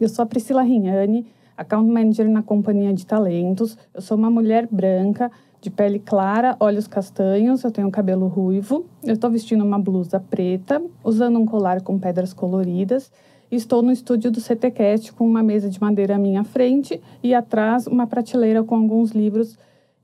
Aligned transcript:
Eu 0.00 0.08
sou 0.08 0.22
a 0.22 0.26
Priscila 0.26 0.62
Rignani, 0.62 1.26
account 1.54 1.90
manager 1.90 2.28
na 2.28 2.42
companhia 2.42 2.94
de 2.94 3.04
talentos. 3.04 3.76
Eu 3.92 4.00
sou 4.00 4.16
uma 4.16 4.30
mulher 4.30 4.66
branca, 4.70 5.30
de 5.60 5.70
pele 5.70 5.98
clara, 5.98 6.56
olhos 6.58 6.86
castanhos, 6.86 7.62
eu 7.64 7.70
tenho 7.70 7.90
cabelo 7.90 8.26
ruivo. 8.26 8.86
Eu 9.04 9.12
estou 9.12 9.30
vestindo 9.30 9.62
uma 9.62 9.78
blusa 9.78 10.18
preta, 10.18 10.82
usando 11.04 11.38
um 11.38 11.44
colar 11.44 11.82
com 11.82 11.98
pedras 11.98 12.32
coloridas. 12.32 13.12
Estou 13.50 13.82
no 13.82 13.92
estúdio 13.92 14.30
do 14.30 14.40
CTCast 14.40 15.12
com 15.12 15.26
uma 15.26 15.42
mesa 15.42 15.68
de 15.68 15.78
madeira 15.78 16.14
à 16.14 16.18
minha 16.18 16.44
frente 16.44 16.98
e 17.22 17.34
atrás 17.34 17.86
uma 17.86 18.06
prateleira 18.06 18.64
com 18.64 18.76
alguns 18.76 19.10
livros 19.10 19.58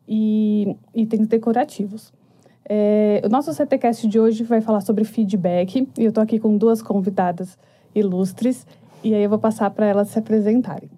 e 0.06 0.76
itens 0.94 1.26
decorativos. 1.26 2.12
É, 2.68 3.22
o 3.24 3.28
nosso 3.30 3.54
CTCast 3.54 4.08
de 4.08 4.18
hoje 4.20 4.42
vai 4.42 4.60
falar 4.60 4.82
sobre 4.82 5.04
feedback 5.04 5.88
e 5.96 6.04
eu 6.04 6.08
estou 6.08 6.22
aqui 6.22 6.38
com 6.38 6.58
duas 6.58 6.82
convidadas 6.82 7.56
ilustres 7.94 8.66
e 9.06 9.14
aí 9.14 9.22
eu 9.22 9.30
vou 9.30 9.38
passar 9.38 9.70
para 9.70 9.86
elas 9.86 10.08
se 10.08 10.18
apresentarem. 10.18 10.90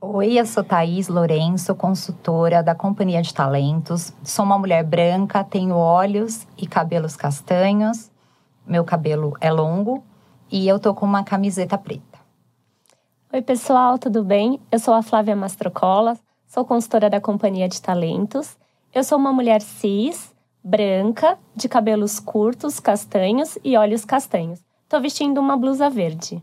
Oi, 0.00 0.38
eu 0.38 0.44
sou 0.44 0.64
Thaís 0.64 1.06
Lourenço, 1.06 1.72
consultora 1.76 2.60
da 2.60 2.74
Companhia 2.74 3.22
de 3.22 3.32
Talentos. 3.32 4.12
Sou 4.24 4.44
uma 4.44 4.58
mulher 4.58 4.82
branca, 4.84 5.44
tenho 5.44 5.76
olhos 5.76 6.44
e 6.56 6.66
cabelos 6.66 7.14
castanhos. 7.14 8.10
Meu 8.66 8.84
cabelo 8.84 9.34
é 9.40 9.50
longo 9.50 10.02
e 10.50 10.66
eu 10.66 10.80
tô 10.80 10.92
com 10.92 11.06
uma 11.06 11.22
camiseta 11.22 11.78
preta. 11.78 12.18
Oi, 13.32 13.42
pessoal, 13.42 13.96
tudo 13.96 14.24
bem? 14.24 14.60
Eu 14.72 14.80
sou 14.80 14.92
a 14.92 15.02
Flávia 15.02 15.36
Mastrocola, 15.36 16.18
sou 16.48 16.64
consultora 16.64 17.08
da 17.08 17.20
Companhia 17.20 17.68
de 17.68 17.80
Talentos. 17.80 18.56
Eu 18.92 19.04
sou 19.04 19.18
uma 19.18 19.32
mulher 19.32 19.60
cis, 19.60 20.34
branca, 20.64 21.38
de 21.54 21.68
cabelos 21.68 22.18
curtos, 22.18 22.80
castanhos 22.80 23.56
e 23.62 23.76
olhos 23.76 24.04
castanhos. 24.04 24.60
Tô 24.88 25.00
vestindo 25.00 25.38
uma 25.38 25.56
blusa 25.56 25.88
verde. 25.88 26.42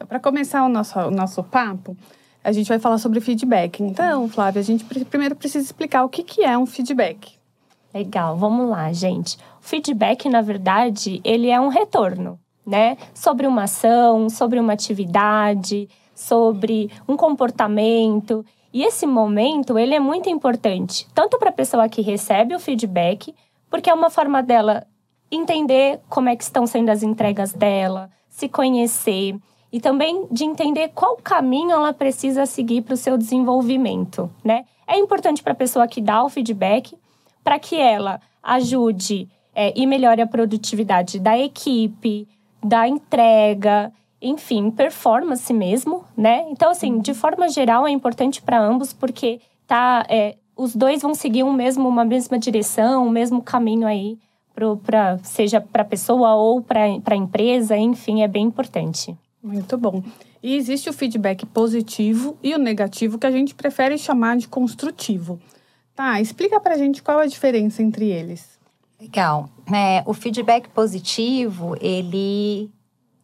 Então, 0.00 0.06
para 0.06 0.18
começar 0.18 0.64
o 0.64 0.68
nosso, 0.70 0.98
o 0.98 1.10
nosso 1.10 1.44
papo, 1.44 1.94
a 2.42 2.50
gente 2.52 2.68
vai 2.68 2.78
falar 2.78 2.96
sobre 2.96 3.20
feedback. 3.20 3.82
Então, 3.82 4.30
Flávia, 4.30 4.60
a 4.60 4.64
gente 4.64 4.82
primeiro 5.04 5.36
precisa 5.36 5.62
explicar 5.62 6.04
o 6.04 6.08
que, 6.08 6.22
que 6.22 6.42
é 6.42 6.56
um 6.56 6.64
feedback. 6.64 7.34
Legal, 7.92 8.34
vamos 8.34 8.70
lá, 8.70 8.90
gente. 8.94 9.36
O 9.36 9.62
feedback, 9.62 10.26
na 10.26 10.40
verdade, 10.40 11.20
ele 11.22 11.50
é 11.50 11.60
um 11.60 11.68
retorno, 11.68 12.40
né? 12.66 12.96
Sobre 13.12 13.46
uma 13.46 13.64
ação, 13.64 14.30
sobre 14.30 14.58
uma 14.58 14.72
atividade, 14.72 15.86
sobre 16.14 16.90
um 17.06 17.14
comportamento. 17.14 18.42
E 18.72 18.82
esse 18.82 19.06
momento, 19.06 19.78
ele 19.78 19.94
é 19.94 20.00
muito 20.00 20.30
importante, 20.30 21.06
tanto 21.14 21.38
para 21.38 21.50
a 21.50 21.52
pessoa 21.52 21.90
que 21.90 22.00
recebe 22.00 22.54
o 22.54 22.60
feedback, 22.60 23.34
porque 23.68 23.90
é 23.90 23.94
uma 23.94 24.08
forma 24.08 24.42
dela 24.42 24.86
entender 25.30 26.00
como 26.08 26.30
é 26.30 26.36
que 26.36 26.42
estão 26.42 26.66
sendo 26.66 26.88
as 26.88 27.02
entregas 27.02 27.52
dela, 27.52 28.08
se 28.30 28.48
conhecer, 28.48 29.36
e 29.72 29.80
também 29.80 30.26
de 30.30 30.44
entender 30.44 30.90
qual 30.94 31.16
caminho 31.16 31.70
ela 31.70 31.92
precisa 31.92 32.46
seguir 32.46 32.82
para 32.82 32.94
o 32.94 32.96
seu 32.96 33.16
desenvolvimento, 33.16 34.30
né? 34.44 34.64
É 34.86 34.98
importante 34.98 35.42
para 35.42 35.52
a 35.52 35.56
pessoa 35.56 35.86
que 35.86 36.00
dá 36.00 36.24
o 36.24 36.28
feedback 36.28 36.96
para 37.44 37.58
que 37.58 37.76
ela 37.76 38.20
ajude 38.42 39.28
é, 39.54 39.72
e 39.76 39.86
melhore 39.86 40.20
a 40.20 40.26
produtividade 40.26 41.18
da 41.18 41.38
equipe, 41.38 42.26
da 42.62 42.88
entrega, 42.88 43.92
enfim, 44.20 44.70
performance 44.70 45.52
mesmo, 45.52 46.04
né? 46.16 46.46
Então, 46.50 46.70
assim, 46.70 46.98
de 46.98 47.14
forma 47.14 47.48
geral, 47.48 47.86
é 47.86 47.90
importante 47.90 48.42
para 48.42 48.60
ambos 48.60 48.92
porque 48.92 49.40
tá, 49.66 50.04
é, 50.08 50.36
os 50.56 50.74
dois 50.74 51.02
vão 51.02 51.14
seguir 51.14 51.42
um 51.42 51.52
mesmo, 51.52 51.88
uma 51.88 52.04
mesma 52.04 52.38
direção, 52.38 53.06
o 53.06 53.10
mesmo 53.10 53.40
caminho 53.40 53.86
aí, 53.86 54.18
pro, 54.54 54.76
pra, 54.76 55.18
seja 55.18 55.60
para 55.60 55.82
a 55.82 55.86
pessoa 55.86 56.34
ou 56.34 56.60
para 56.60 56.84
a 56.84 57.16
empresa, 57.16 57.76
enfim, 57.76 58.22
é 58.22 58.28
bem 58.28 58.44
importante. 58.46 59.16
Muito 59.42 59.78
bom. 59.78 60.02
E 60.42 60.54
existe 60.54 60.88
o 60.90 60.92
feedback 60.92 61.46
positivo 61.46 62.36
e 62.42 62.54
o 62.54 62.58
negativo 62.58 63.18
que 63.18 63.26
a 63.26 63.30
gente 63.30 63.54
prefere 63.54 63.96
chamar 63.96 64.36
de 64.36 64.46
construtivo. 64.46 65.40
Tá, 65.94 66.20
explica 66.20 66.60
pra 66.60 66.76
gente 66.76 67.02
qual 67.02 67.18
a 67.18 67.26
diferença 67.26 67.82
entre 67.82 68.06
eles. 68.06 68.58
Legal. 69.00 69.48
É, 69.72 70.02
o 70.06 70.12
feedback 70.12 70.68
positivo, 70.68 71.74
ele. 71.80 72.70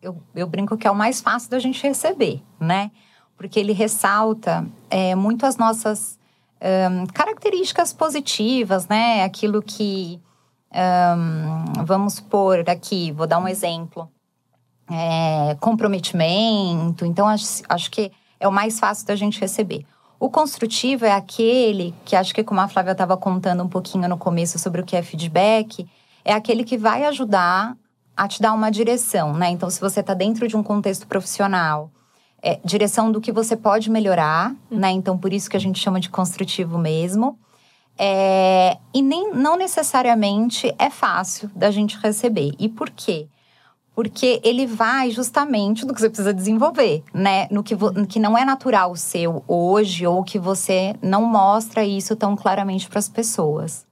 Eu, 0.01 0.17
eu 0.35 0.47
brinco 0.47 0.77
que 0.77 0.87
é 0.87 0.91
o 0.91 0.95
mais 0.95 1.21
fácil 1.21 1.51
da 1.51 1.59
gente 1.59 1.83
receber, 1.83 2.43
né? 2.59 2.91
Porque 3.37 3.61
ele 3.61 3.73
ressalta 3.73 4.67
é, 4.89 5.15
muito 5.15 5.45
as 5.45 5.59
nossas 5.59 6.19
um, 6.91 7.07
características 7.07 7.93
positivas, 7.93 8.89
né? 8.89 9.23
Aquilo 9.23 9.61
que. 9.61 10.21
Um, 10.73 11.85
vamos 11.85 12.21
por 12.21 12.69
aqui, 12.69 13.13
vou 13.13 13.27
dar 13.27 13.39
um 13.39 13.49
exemplo 13.49 14.11
é, 14.91 15.57
comprometimento. 15.61 17.05
Então, 17.05 17.27
acho, 17.27 17.63
acho 17.69 17.91
que 17.91 18.11
é 18.39 18.47
o 18.47 18.53
mais 18.53 18.79
fácil 18.79 19.07
da 19.07 19.17
gente 19.17 19.41
receber. 19.41 19.85
O 20.19 20.31
construtivo 20.31 21.05
é 21.05 21.13
aquele 21.13 21.95
que 22.05 22.17
acho 22.17 22.35
que, 22.35 22.43
como 22.43 22.61
a 22.61 22.69
Flávia 22.69 22.93
estava 22.93 23.17
contando 23.17 23.63
um 23.63 23.69
pouquinho 23.69 24.09
no 24.09 24.17
começo 24.17 24.59
sobre 24.59 24.81
o 24.81 24.85
que 24.85 24.97
é 24.97 25.03
feedback, 25.03 25.87
é 26.25 26.33
aquele 26.33 26.65
que 26.65 26.79
vai 26.79 27.05
ajudar 27.05 27.77
a 28.17 28.27
te 28.27 28.41
dar 28.41 28.55
uma 28.55 28.71
direção, 28.71 29.35
né? 29.35 29.51
Então, 29.51 29.69
se 29.69 29.79
você 29.79 30.01
está 30.01 30.15
dentro 30.15 30.49
de 30.49 30.57
um 30.57 30.63
contexto 30.63 31.07
profissional, 31.07 31.91
é, 32.43 32.59
direção 32.65 33.13
do 33.13 33.21
que 33.21 33.31
você 33.31 33.57
pode 33.57 33.91
melhorar, 33.91 34.51
uhum. 34.71 34.79
né? 34.79 34.91
Então, 34.91 35.19
por 35.19 35.33
isso 35.33 35.51
que 35.51 35.57
a 35.57 35.61
gente 35.61 35.79
chama 35.79 36.01
de 36.01 36.09
construtivo 36.09 36.79
mesmo. 36.79 37.39
É, 37.99 38.79
e 38.95 39.03
nem, 39.03 39.33
não 39.33 39.57
necessariamente 39.57 40.75
é 40.79 40.89
fácil 40.89 41.51
da 41.55 41.71
gente 41.71 41.99
receber. 41.99 42.53
E 42.59 42.69
por 42.69 42.89
quê? 42.89 43.27
Porque 43.97 44.43
ele 44.45 44.67
vai 44.67 45.11
justamente 45.11 45.87
no 45.87 45.95
que 45.95 46.01
você 46.03 46.11
precisa 46.11 46.35
desenvolver, 46.35 47.03
né? 47.15 47.49
No 47.51 47.65
que, 47.65 47.75
que 48.07 48.21
não 48.21 48.37
é 48.37 48.45
natural 48.45 48.95
seu 48.95 49.43
hoje 49.49 50.07
ou 50.07 50.23
que 50.23 50.39
você 50.39 50.95
não 51.01 51.25
mostra 51.25 51.83
isso 51.83 52.15
tão 52.15 52.37
claramente 52.37 52.91
para 52.91 52.99
as 52.99 53.09
pessoas. 53.09 53.87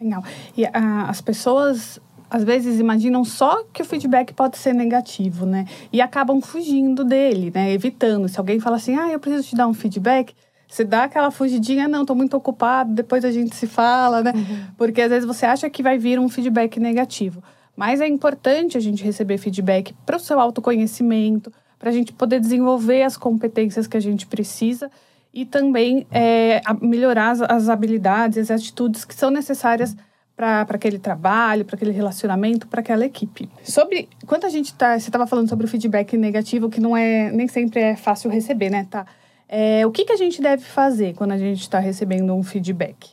Legal. 0.00 0.24
E 0.56 0.64
uh, 0.64 0.70
as 1.06 1.20
pessoas 1.20 2.00
às 2.28 2.42
vezes 2.42 2.80
imaginam 2.80 3.24
só 3.24 3.62
que 3.72 3.82
o 3.82 3.84
feedback 3.84 4.34
pode 4.34 4.58
ser 4.58 4.74
negativo, 4.74 5.46
né? 5.46 5.66
E 5.92 6.00
acabam 6.00 6.40
fugindo 6.40 7.04
dele, 7.04 7.52
né? 7.54 7.72
Evitando. 7.72 8.28
Se 8.28 8.40
alguém 8.40 8.58
fala 8.58 8.74
assim, 8.74 8.96
ah, 8.96 9.08
eu 9.08 9.20
preciso 9.20 9.50
te 9.50 9.54
dar 9.54 9.68
um 9.68 9.74
feedback, 9.74 10.34
você 10.66 10.82
dá 10.82 11.04
aquela 11.04 11.30
fugidinha, 11.30 11.86
não, 11.86 12.04
tô 12.04 12.16
muito 12.16 12.36
ocupado, 12.36 12.92
depois 12.92 13.24
a 13.24 13.30
gente 13.30 13.54
se 13.54 13.68
fala, 13.68 14.20
né? 14.20 14.32
Uhum. 14.34 14.64
Porque 14.76 15.00
às 15.00 15.10
vezes 15.10 15.26
você 15.26 15.46
acha 15.46 15.70
que 15.70 15.80
vai 15.80 15.96
vir 15.96 16.18
um 16.18 16.28
feedback 16.28 16.80
negativo. 16.80 17.40
Mas 17.76 18.00
é 18.00 18.06
importante 18.06 18.76
a 18.76 18.80
gente 18.80 19.02
receber 19.02 19.38
feedback 19.38 19.94
para 20.04 20.16
o 20.16 20.20
seu 20.20 20.38
autoconhecimento, 20.38 21.52
para 21.78 21.90
a 21.90 21.92
gente 21.92 22.12
poder 22.12 22.38
desenvolver 22.38 23.02
as 23.02 23.16
competências 23.16 23.86
que 23.86 23.96
a 23.96 24.00
gente 24.00 24.26
precisa 24.26 24.90
e 25.32 25.44
também 25.44 26.06
é, 26.10 26.60
melhorar 26.80 27.30
as, 27.48 27.68
habilidades, 27.68 28.38
as 28.38 28.50
atitudes 28.50 29.04
que 29.04 29.14
são 29.14 29.30
necessárias 29.30 29.96
para 30.36 30.62
aquele 30.68 30.98
trabalho, 30.98 31.64
para 31.64 31.76
aquele 31.76 31.92
relacionamento, 31.92 32.66
para 32.66 32.80
aquela 32.80 33.04
equipe. 33.04 33.48
Sobre 33.62 34.08
quando 34.26 34.44
a 34.44 34.48
gente 34.48 34.66
está, 34.66 34.98
você 34.98 35.08
estava 35.08 35.26
falando 35.26 35.48
sobre 35.48 35.66
o 35.66 35.68
feedback 35.68 36.16
negativo, 36.16 36.68
que 36.68 36.80
não 36.80 36.96
é 36.96 37.30
nem 37.32 37.48
sempre 37.48 37.80
é 37.80 37.96
fácil 37.96 38.30
receber, 38.30 38.70
né? 38.70 38.86
Tá? 38.90 39.06
É, 39.48 39.86
o 39.86 39.90
que, 39.90 40.04
que 40.04 40.12
a 40.12 40.16
gente 40.16 40.40
deve 40.40 40.62
fazer 40.62 41.14
quando 41.14 41.32
a 41.32 41.38
gente 41.38 41.60
está 41.60 41.78
recebendo 41.78 42.34
um 42.34 42.42
feedback? 42.42 43.10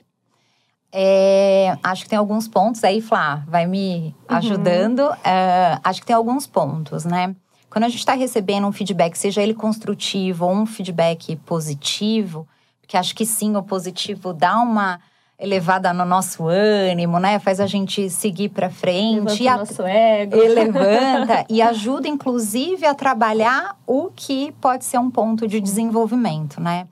É, 0.91 1.77
acho 1.83 2.03
que 2.03 2.09
tem 2.09 2.17
alguns 2.17 2.47
pontos 2.47 2.83
aí, 2.83 2.99
Flá, 3.01 3.43
vai 3.47 3.67
me 3.67 4.15
uhum. 4.29 4.37
ajudando. 4.37 4.99
Uhum. 4.99 5.13
É, 5.23 5.79
acho 5.83 6.01
que 6.01 6.07
tem 6.07 6.15
alguns 6.15 6.47
pontos, 6.47 7.05
né? 7.05 7.35
Quando 7.69 7.83
a 7.83 7.89
gente 7.89 7.99
está 7.99 8.13
recebendo 8.13 8.65
um 8.65 8.71
feedback, 8.71 9.15
seja 9.15 9.43
ele 9.43 9.53
construtivo 9.53 10.45
ou 10.45 10.53
um 10.53 10.65
feedback 10.65 11.35
positivo, 11.37 12.47
porque 12.81 12.97
acho 12.97 13.15
que 13.15 13.25
sim, 13.25 13.55
o 13.55 13.61
positivo 13.61 14.33
dá 14.33 14.59
uma 14.59 14.99
elevada 15.39 15.93
no 15.93 16.03
nosso 16.03 16.47
ânimo, 16.47 17.19
né? 17.19 17.39
Faz 17.39 17.59
a 17.59 17.67
gente 17.67 18.09
seguir 18.09 18.49
para 18.49 18.69
frente. 18.69 19.43
Levanta 19.43 19.55
o 19.55 19.57
nosso 19.59 19.83
ego. 19.83 20.35
E 20.35 20.47
levanta 20.49 21.45
e 21.47 21.61
ajuda, 21.61 22.07
inclusive, 22.07 22.85
a 22.85 22.93
trabalhar 22.93 23.77
o 23.87 24.09
que 24.13 24.51
pode 24.59 24.83
ser 24.83 24.97
um 24.97 25.09
ponto 25.09 25.47
de 25.47 25.61
desenvolvimento, 25.61 26.59
né? 26.59 26.87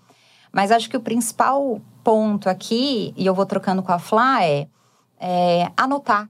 Mas 0.51 0.71
acho 0.71 0.89
que 0.89 0.95
o 0.95 1.01
principal 1.01 1.81
ponto 2.07 2.49
aqui, 2.49 3.13
e 3.17 3.25
eu 3.25 3.35
vou 3.35 3.45
trocando 3.45 3.83
com 3.83 3.91
a 3.91 3.99
Flá, 3.99 4.41
é, 4.41 4.65
é 5.19 5.69
anotar. 5.75 6.29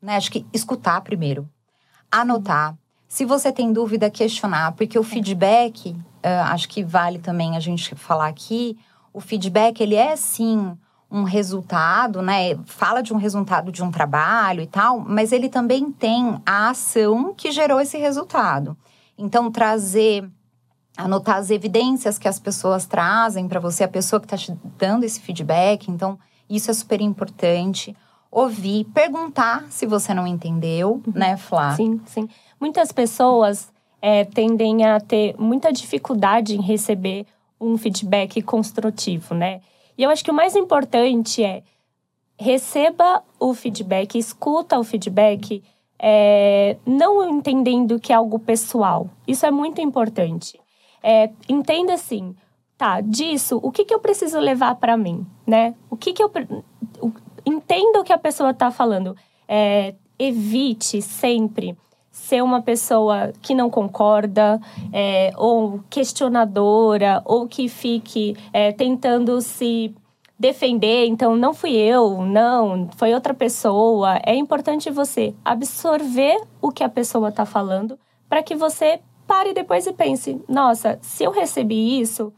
Né? 0.00 0.16
Acho 0.16 0.32
que 0.32 0.46
escutar 0.50 0.98
primeiro. 1.02 1.46
Anotar. 2.10 2.74
Se 3.06 3.26
você 3.26 3.52
tem 3.52 3.70
dúvida, 3.70 4.08
questionar, 4.08 4.72
porque 4.72 4.98
o 4.98 5.02
é. 5.02 5.04
feedback, 5.04 5.90
uh, 5.90 6.44
acho 6.46 6.70
que 6.70 6.82
vale 6.82 7.18
também 7.18 7.54
a 7.54 7.60
gente 7.60 7.94
falar 7.94 8.28
aqui, 8.28 8.78
o 9.12 9.20
feedback, 9.20 9.82
ele 9.82 9.94
é 9.94 10.16
sim 10.16 10.74
um 11.10 11.24
resultado, 11.24 12.22
né? 12.22 12.56
Fala 12.64 13.02
de 13.02 13.12
um 13.12 13.18
resultado 13.18 13.70
de 13.70 13.84
um 13.84 13.90
trabalho 13.90 14.62
e 14.62 14.66
tal, 14.66 15.00
mas 15.00 15.32
ele 15.32 15.50
também 15.50 15.92
tem 15.92 16.40
a 16.46 16.70
ação 16.70 17.34
que 17.36 17.52
gerou 17.52 17.78
esse 17.78 17.98
resultado. 17.98 18.74
Então, 19.18 19.50
trazer 19.50 20.26
anotar 20.96 21.36
as 21.36 21.50
evidências 21.50 22.18
que 22.18 22.28
as 22.28 22.38
pessoas 22.38 22.86
trazem 22.86 23.48
para 23.48 23.60
você, 23.60 23.84
a 23.84 23.88
pessoa 23.88 24.20
que 24.20 24.26
está 24.26 24.36
te 24.36 24.56
dando 24.78 25.04
esse 25.04 25.20
feedback. 25.20 25.90
Então, 25.90 26.18
isso 26.48 26.70
é 26.70 26.74
super 26.74 27.00
importante. 27.00 27.96
Ouvir, 28.30 28.84
perguntar 28.86 29.66
se 29.70 29.86
você 29.86 30.12
não 30.12 30.26
entendeu, 30.26 31.02
uhum. 31.06 31.12
né, 31.14 31.36
Flá? 31.36 31.74
Sim, 31.74 32.00
sim. 32.06 32.28
Muitas 32.60 32.92
pessoas 32.92 33.72
é, 34.00 34.24
tendem 34.24 34.84
a 34.84 35.00
ter 35.00 35.34
muita 35.38 35.72
dificuldade 35.72 36.56
em 36.56 36.60
receber 36.60 37.26
um 37.60 37.76
feedback 37.78 38.42
construtivo, 38.42 39.34
né? 39.34 39.60
E 39.96 40.02
eu 40.02 40.10
acho 40.10 40.24
que 40.24 40.30
o 40.30 40.34
mais 40.34 40.56
importante 40.56 41.42
é 41.42 41.62
receba 42.38 43.22
o 43.38 43.54
feedback, 43.54 44.18
escuta 44.18 44.78
o 44.78 44.84
feedback, 44.84 45.62
é, 45.98 46.76
não 46.84 47.28
entendendo 47.30 48.00
que 48.00 48.12
é 48.12 48.16
algo 48.16 48.38
pessoal. 48.38 49.08
Isso 49.26 49.46
é 49.46 49.50
muito 49.50 49.80
importante. 49.80 50.60
É, 51.06 51.30
entenda 51.46 51.92
assim, 51.92 52.34
tá, 52.78 53.02
disso, 53.02 53.60
o 53.62 53.70
que, 53.70 53.84
que 53.84 53.92
eu 53.92 54.00
preciso 54.00 54.38
levar 54.38 54.76
para 54.76 54.96
mim, 54.96 55.26
né? 55.46 55.74
O 55.90 55.96
que 55.98 56.14
que 56.14 56.22
eu... 56.22 56.32
O, 56.98 57.12
entenda 57.44 58.00
o 58.00 58.04
que 58.04 58.12
a 58.12 58.18
pessoa 58.18 58.52
está 58.52 58.70
falando. 58.70 59.14
É, 59.46 59.94
evite 60.18 61.02
sempre 61.02 61.76
ser 62.10 62.42
uma 62.42 62.62
pessoa 62.62 63.32
que 63.42 63.54
não 63.54 63.68
concorda, 63.68 64.58
é, 64.92 65.30
ou 65.36 65.80
questionadora, 65.90 67.20
ou 67.26 67.46
que 67.46 67.68
fique 67.68 68.34
é, 68.52 68.72
tentando 68.72 69.42
se 69.42 69.94
defender, 70.38 71.06
então 71.06 71.36
não 71.36 71.52
fui 71.52 71.72
eu, 71.72 72.22
não, 72.22 72.88
foi 72.96 73.12
outra 73.12 73.34
pessoa. 73.34 74.20
É 74.24 74.34
importante 74.34 74.90
você 74.90 75.34
absorver 75.44 76.40
o 76.62 76.70
que 76.70 76.82
a 76.82 76.88
pessoa 76.88 77.28
está 77.28 77.44
falando 77.44 77.98
para 78.28 78.42
que 78.42 78.54
você 78.54 79.00
pare 79.26 79.52
depois 79.52 79.86
e 79.86 79.92
pense: 79.92 80.40
nossa, 80.48 80.98
se 81.02 81.24
eu 81.24 81.30
recebi 81.30 82.00
isso, 82.00 82.32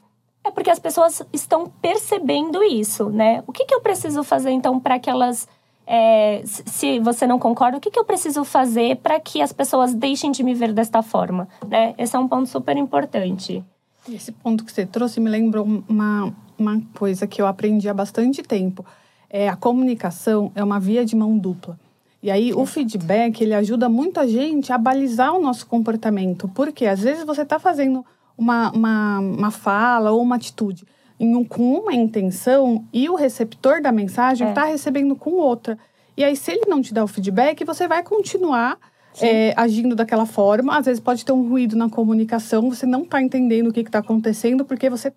é 0.44 0.50
porque 0.50 0.70
as 0.70 0.78
pessoas 0.78 1.22
estão 1.32 1.66
percebendo 1.82 2.62
isso, 2.62 3.10
né? 3.10 3.42
O 3.46 3.52
que, 3.52 3.64
que 3.64 3.74
eu 3.74 3.80
preciso 3.80 4.22
fazer 4.22 4.50
então 4.50 4.78
para 4.78 4.98
que 4.98 5.10
elas 5.10 5.48
é, 5.86 6.42
se 6.44 6.98
você 6.98 7.26
não 7.26 7.38
concorda, 7.38 7.78
o 7.78 7.80
que, 7.80 7.90
que 7.90 7.98
eu 7.98 8.04
preciso 8.04 8.44
fazer 8.44 8.96
para 8.96 9.20
que 9.20 9.40
as 9.40 9.52
pessoas 9.52 9.94
deixem 9.94 10.32
de 10.32 10.42
me 10.42 10.52
ver 10.52 10.72
desta 10.72 11.00
forma? 11.00 11.48
Né? 11.66 11.94
Esse 11.96 12.16
é 12.16 12.18
um 12.18 12.26
ponto 12.26 12.48
super 12.48 12.76
importante. 12.76 13.62
Esse 14.08 14.32
ponto 14.32 14.64
que 14.64 14.72
você 14.72 14.84
trouxe 14.84 15.20
me 15.20 15.30
lembrou 15.30 15.64
uma, 15.88 16.34
uma 16.58 16.82
coisa 16.98 17.26
que 17.26 17.40
eu 17.40 17.46
aprendi 17.46 17.88
há 17.88 17.94
bastante 17.94 18.42
tempo. 18.42 18.84
É, 19.30 19.48
a 19.48 19.56
comunicação 19.56 20.50
é 20.54 20.62
uma 20.62 20.80
via 20.80 21.04
de 21.04 21.14
mão 21.14 21.38
dupla. 21.38 21.78
E 22.26 22.30
aí, 22.32 22.52
o 22.52 22.66
feedback, 22.66 23.40
ele 23.40 23.54
ajuda 23.54 23.88
muito 23.88 24.18
a 24.18 24.26
gente 24.26 24.72
a 24.72 24.78
balizar 24.78 25.32
o 25.32 25.40
nosso 25.40 25.64
comportamento. 25.64 26.48
Porque, 26.48 26.84
às 26.84 27.00
vezes, 27.00 27.22
você 27.22 27.42
está 27.42 27.56
fazendo 27.60 28.04
uma, 28.36 28.72
uma, 28.72 29.20
uma 29.20 29.50
fala 29.52 30.10
ou 30.10 30.20
uma 30.20 30.34
atitude 30.34 30.84
um, 31.20 31.44
com 31.44 31.74
uma 31.78 31.94
intenção 31.94 32.84
e 32.92 33.08
o 33.08 33.14
receptor 33.14 33.80
da 33.80 33.92
mensagem 33.92 34.48
está 34.48 34.66
é. 34.66 34.72
recebendo 34.72 35.14
com 35.14 35.34
outra. 35.34 35.78
E 36.16 36.24
aí, 36.24 36.34
se 36.34 36.50
ele 36.50 36.64
não 36.66 36.82
te 36.82 36.92
dá 36.92 37.04
o 37.04 37.06
feedback, 37.06 37.64
você 37.64 37.86
vai 37.86 38.02
continuar 38.02 38.76
é, 39.22 39.54
agindo 39.56 39.94
daquela 39.94 40.26
forma. 40.26 40.76
Às 40.76 40.86
vezes 40.86 40.98
pode 40.98 41.24
ter 41.24 41.30
um 41.30 41.48
ruído 41.48 41.76
na 41.76 41.88
comunicação, 41.88 42.68
você 42.68 42.86
não 42.86 43.02
está 43.02 43.22
entendendo 43.22 43.68
o 43.68 43.72
que 43.72 43.82
está 43.82 44.00
acontecendo, 44.00 44.64
porque 44.64 44.90
você 44.90 45.12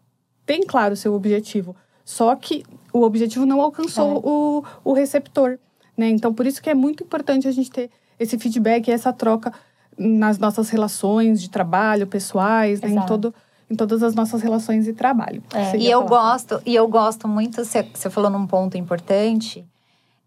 tem 0.45 0.61
claro 0.61 0.93
o 0.93 0.97
seu 0.97 1.15
objetivo. 1.15 1.75
Só 2.05 2.35
que 2.35 2.63
o 2.93 3.01
objetivo 3.01 3.47
não 3.47 3.61
alcançou 3.61 4.17
é. 4.17 4.21
o, 4.23 4.63
o 4.83 4.93
receptor. 4.93 5.57
Né? 5.99 6.07
Então, 6.09 6.33
por 6.33 6.47
isso 6.47 6.61
que 6.61 6.69
é 6.69 6.73
muito 6.73 7.03
importante 7.03 7.45
a 7.45 7.51
gente 7.51 7.69
ter 7.69 7.91
esse 8.17 8.39
feedback 8.39 8.87
e 8.87 8.91
essa 8.91 9.11
troca 9.11 9.51
nas 9.97 10.39
nossas 10.39 10.69
relações 10.69 11.41
de 11.41 11.49
trabalho, 11.49 12.07
pessoais, 12.07 12.79
né? 12.79 12.89
em 12.89 13.05
todo 13.05 13.35
em 13.69 13.75
todas 13.75 14.01
as 14.01 14.15
nossas 14.15 14.41
relações 14.41 14.85
de 14.85 14.93
trabalho. 14.93 15.43
É. 15.53 15.77
E 15.77 15.87
eu 15.87 16.03
gosto, 16.03 16.59
e 16.65 16.73
eu 16.73 16.87
gosto 16.87 17.27
muito, 17.27 17.63
você, 17.63 17.83
você 17.83 18.09
falou 18.09 18.31
num 18.31 18.47
ponto 18.47 18.75
importante, 18.75 19.63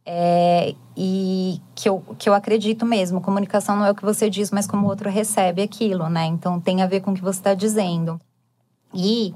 é, 0.06 0.76
e 0.96 1.60
que 1.74 1.88
eu, 1.88 2.04
que 2.16 2.28
eu 2.28 2.34
acredito 2.34 2.86
mesmo, 2.86 3.20
comunicação 3.20 3.74
não 3.74 3.84
é 3.84 3.90
o 3.90 3.96
que 3.96 4.04
você 4.04 4.30
diz, 4.30 4.52
mas 4.52 4.64
como 4.64 4.86
o 4.86 4.88
outro 4.88 5.10
recebe 5.10 5.60
aquilo, 5.60 6.08
né? 6.08 6.26
Então 6.26 6.60
tem 6.60 6.82
a 6.82 6.86
ver 6.86 7.00
com 7.00 7.10
o 7.10 7.14
que 7.14 7.20
você 7.20 7.40
está 7.40 7.52
dizendo. 7.52 8.20
E 8.94 9.34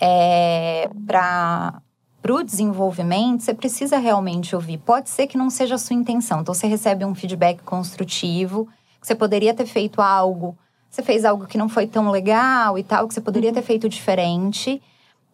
é, 0.00 0.90
para 1.06 1.80
o 2.32 2.42
desenvolvimento, 2.42 3.42
você 3.42 3.54
precisa 3.54 3.98
realmente 3.98 4.54
ouvir. 4.54 4.78
Pode 4.78 5.10
ser 5.10 5.26
que 5.26 5.36
não 5.36 5.50
seja 5.50 5.74
a 5.74 5.78
sua 5.78 5.94
intenção. 5.94 6.40
Então 6.40 6.54
você 6.54 6.66
recebe 6.66 7.04
um 7.04 7.14
feedback 7.14 7.62
construtivo, 7.62 8.68
que 9.00 9.06
você 9.06 9.14
poderia 9.14 9.52
ter 9.52 9.66
feito 9.66 10.00
algo 10.00 10.56
você 10.94 11.02
fez 11.02 11.24
algo 11.24 11.46
que 11.46 11.58
não 11.58 11.68
foi 11.68 11.88
tão 11.88 12.08
legal 12.08 12.78
e 12.78 12.84
tal, 12.84 13.08
que 13.08 13.14
você 13.14 13.20
poderia 13.20 13.50
uhum. 13.50 13.54
ter 13.54 13.62
feito 13.62 13.88
diferente. 13.88 14.80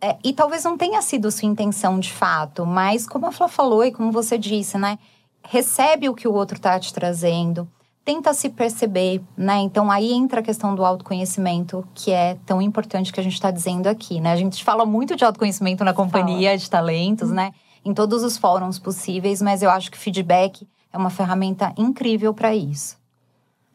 É, 0.00 0.16
e 0.24 0.32
talvez 0.32 0.64
não 0.64 0.74
tenha 0.78 1.02
sido 1.02 1.30
sua 1.30 1.46
intenção 1.46 2.00
de 2.00 2.10
fato, 2.10 2.64
mas 2.64 3.06
como 3.06 3.26
a 3.26 3.32
Flá 3.32 3.46
falou 3.46 3.84
e 3.84 3.92
como 3.92 4.10
você 4.10 4.38
disse, 4.38 4.78
né? 4.78 4.98
Recebe 5.44 6.08
o 6.08 6.14
que 6.14 6.26
o 6.26 6.32
outro 6.32 6.58
tá 6.58 6.80
te 6.80 6.94
trazendo, 6.94 7.68
tenta 8.04 8.32
se 8.32 8.48
perceber, 8.48 9.22
né? 9.36 9.58
Então 9.58 9.90
aí 9.90 10.12
entra 10.12 10.40
a 10.40 10.42
questão 10.42 10.74
do 10.74 10.84
autoconhecimento, 10.84 11.86
que 11.94 12.10
é 12.10 12.36
tão 12.46 12.60
importante 12.60 13.12
que 13.12 13.20
a 13.20 13.22
gente 13.22 13.34
está 13.34 13.50
dizendo 13.50 13.86
aqui, 13.86 14.20
né? 14.20 14.32
A 14.32 14.36
gente 14.36 14.64
fala 14.64 14.84
muito 14.86 15.16
de 15.16 15.24
autoconhecimento 15.24 15.84
na 15.84 15.92
companhia 15.92 16.48
fala. 16.50 16.58
de 16.58 16.70
talentos, 16.70 17.28
uhum. 17.28 17.36
né? 17.36 17.52
Em 17.84 17.94
todos 17.94 18.22
os 18.22 18.36
fóruns 18.36 18.78
possíveis, 18.78 19.40
mas 19.40 19.62
eu 19.62 19.70
acho 19.70 19.90
que 19.90 19.98
feedback 19.98 20.66
é 20.92 20.98
uma 20.98 21.10
ferramenta 21.10 21.72
incrível 21.76 22.34
para 22.34 22.54
isso. 22.54 22.98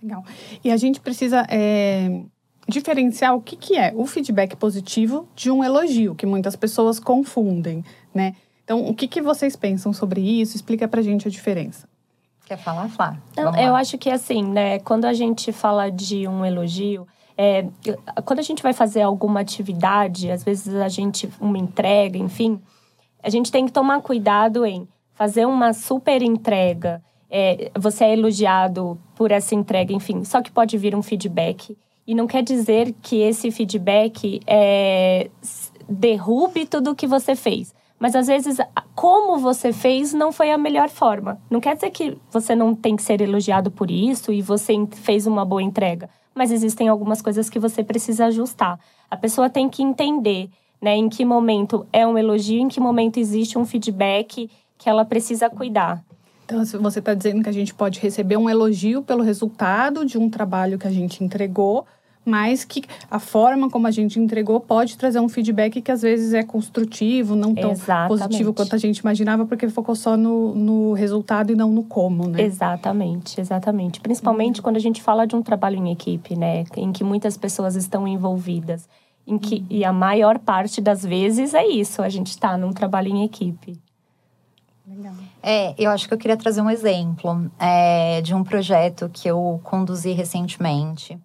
Legal. 0.01 0.23
E 0.63 0.71
a 0.71 0.77
gente 0.77 0.99
precisa 0.99 1.45
é, 1.49 2.21
diferenciar 2.67 3.35
o 3.35 3.41
que, 3.41 3.55
que 3.55 3.77
é 3.77 3.93
o 3.95 4.05
feedback 4.05 4.55
positivo 4.55 5.27
de 5.35 5.49
um 5.49 5.63
elogio, 5.63 6.13
que 6.13 6.25
muitas 6.25 6.55
pessoas 6.55 6.99
confundem, 6.99 7.83
né? 8.13 8.35
Então, 8.63 8.87
o 8.87 8.95
que, 8.95 9.07
que 9.07 9.21
vocês 9.21 9.55
pensam 9.55 9.93
sobre 9.93 10.21
isso? 10.21 10.55
Explica 10.55 10.87
pra 10.87 11.01
gente 11.01 11.27
a 11.27 11.31
diferença. 11.31 11.87
Quer 12.45 12.57
falar, 12.57 12.87
Flá? 12.89 13.17
Não, 13.35 13.55
eu 13.55 13.75
acho 13.75 13.97
que 13.97 14.09
assim, 14.09 14.43
né? 14.43 14.79
Quando 14.79 15.05
a 15.05 15.13
gente 15.13 15.51
fala 15.51 15.89
de 15.89 16.27
um 16.27 16.45
elogio, 16.45 17.07
é, 17.37 17.67
quando 18.23 18.39
a 18.39 18.43
gente 18.43 18.61
vai 18.61 18.71
fazer 18.71 19.01
alguma 19.01 19.39
atividade, 19.39 20.29
às 20.29 20.43
vezes 20.43 20.73
a 20.75 20.87
gente, 20.87 21.29
uma 21.39 21.57
entrega, 21.57 22.17
enfim, 22.17 22.61
a 23.23 23.29
gente 23.29 23.51
tem 23.51 23.65
que 23.65 23.71
tomar 23.71 24.01
cuidado 24.01 24.65
em 24.65 24.87
fazer 25.13 25.45
uma 25.45 25.73
super 25.73 26.21
entrega 26.21 27.01
é, 27.29 27.69
você 27.77 28.05
é 28.05 28.13
elogiado 28.13 28.97
por 29.15 29.31
essa 29.31 29.55
entrega, 29.55 29.93
enfim. 29.93 30.23
Só 30.23 30.41
que 30.41 30.51
pode 30.51 30.77
vir 30.77 30.95
um 30.95 31.01
feedback. 31.01 31.77
E 32.07 32.13
não 32.13 32.27
quer 32.27 32.43
dizer 32.43 32.93
que 33.01 33.17
esse 33.17 33.51
feedback 33.51 34.39
é, 34.47 35.29
derrube 35.89 36.65
tudo 36.65 36.91
o 36.91 36.95
que 36.95 37.05
você 37.05 37.35
fez. 37.35 37.73
Mas 37.99 38.15
às 38.15 38.27
vezes, 38.27 38.57
como 38.93 39.37
você 39.37 39.71
fez 39.71 40.13
não 40.13 40.31
foi 40.31 40.51
a 40.51 40.57
melhor 40.57 40.89
forma. 40.89 41.39
Não 41.49 41.59
quer 41.59 41.75
dizer 41.75 41.91
que 41.91 42.17
você 42.31 42.55
não 42.55 42.75
tem 42.75 42.95
que 42.95 43.03
ser 43.03 43.21
elogiado 43.21 43.71
por 43.71 43.89
isso 43.89 44.31
e 44.31 44.41
você 44.41 44.73
fez 44.91 45.25
uma 45.25 45.45
boa 45.45 45.63
entrega. 45.63 46.09
Mas 46.33 46.51
existem 46.51 46.89
algumas 46.89 47.21
coisas 47.21 47.49
que 47.49 47.59
você 47.59 47.83
precisa 47.83 48.25
ajustar. 48.25 48.79
A 49.09 49.15
pessoa 49.15 49.49
tem 49.49 49.69
que 49.69 49.81
entender 49.81 50.49
né, 50.81 50.95
em 50.95 51.07
que 51.07 51.23
momento 51.23 51.87
é 51.91 52.05
um 52.05 52.17
elogio, 52.17 52.59
em 52.59 52.67
que 52.67 52.79
momento 52.79 53.17
existe 53.17 53.57
um 53.57 53.65
feedback 53.65 54.49
que 54.77 54.89
ela 54.89 55.05
precisa 55.05 55.49
cuidar. 55.49 56.03
Então, 56.45 56.63
você 56.63 56.99
está 56.99 57.13
dizendo 57.13 57.41
que 57.41 57.49
a 57.49 57.53
gente 57.53 57.73
pode 57.73 57.99
receber 57.99 58.37
um 58.37 58.47
elogio 58.47 59.01
pelo 59.01 59.23
resultado 59.23 60.05
de 60.05 60.17
um 60.17 60.29
trabalho 60.29 60.77
que 60.77 60.87
a 60.87 60.91
gente 60.91 61.23
entregou, 61.23 61.87
mas 62.25 62.65
que 62.65 62.83
a 63.09 63.19
forma 63.19 63.69
como 63.69 63.85
a 63.85 63.91
gente 63.91 64.19
entregou 64.19 64.59
pode 64.59 64.97
trazer 64.97 65.19
um 65.19 65.29
feedback 65.29 65.79
que 65.79 65.91
às 65.91 66.01
vezes 66.01 66.33
é 66.33 66.41
construtivo, 66.43 67.35
não 67.35 67.53
tão 67.53 67.71
Exatamente. 67.71 68.07
positivo 68.07 68.53
quanto 68.53 68.75
a 68.75 68.79
gente 68.79 68.97
imaginava, 68.97 69.45
porque 69.45 69.69
focou 69.69 69.95
só 69.95 70.17
no, 70.17 70.55
no 70.55 70.93
resultado 70.93 71.51
e 71.51 71.55
não 71.55 71.71
no 71.71 71.83
como, 71.83 72.27
né? 72.27 72.41
Exatamente, 72.41 73.39
exatamente. 73.39 74.01
Principalmente 74.01 74.59
uhum. 74.59 74.63
quando 74.63 74.77
a 74.77 74.79
gente 74.79 75.01
fala 75.01 75.27
de 75.27 75.35
um 75.35 75.41
trabalho 75.43 75.77
em 75.77 75.91
equipe, 75.91 76.35
né? 76.35 76.63
Em 76.75 76.91
que 76.91 77.03
muitas 77.03 77.37
pessoas 77.37 77.75
estão 77.75 78.07
envolvidas. 78.07 78.89
Em 79.27 79.37
que, 79.37 79.55
uhum. 79.55 79.65
E 79.69 79.85
a 79.85 79.93
maior 79.93 80.39
parte 80.39 80.81
das 80.81 81.05
vezes 81.05 81.53
é 81.53 81.65
isso, 81.67 82.01
a 82.01 82.09
gente 82.09 82.27
está 82.27 82.57
num 82.57 82.71
trabalho 82.71 83.09
em 83.09 83.23
equipe. 83.23 83.79
Legal. 84.87 85.13
É, 85.41 85.73
eu 85.77 85.89
acho 85.89 86.07
que 86.07 86.13
eu 86.13 86.17
queria 86.17 86.37
trazer 86.37 86.61
um 86.61 86.69
exemplo 86.69 87.51
é, 87.59 88.21
de 88.21 88.35
um 88.35 88.43
projeto 88.43 89.09
que 89.11 89.27
eu 89.27 89.59
conduzi 89.63 90.11
recentemente, 90.11 91.19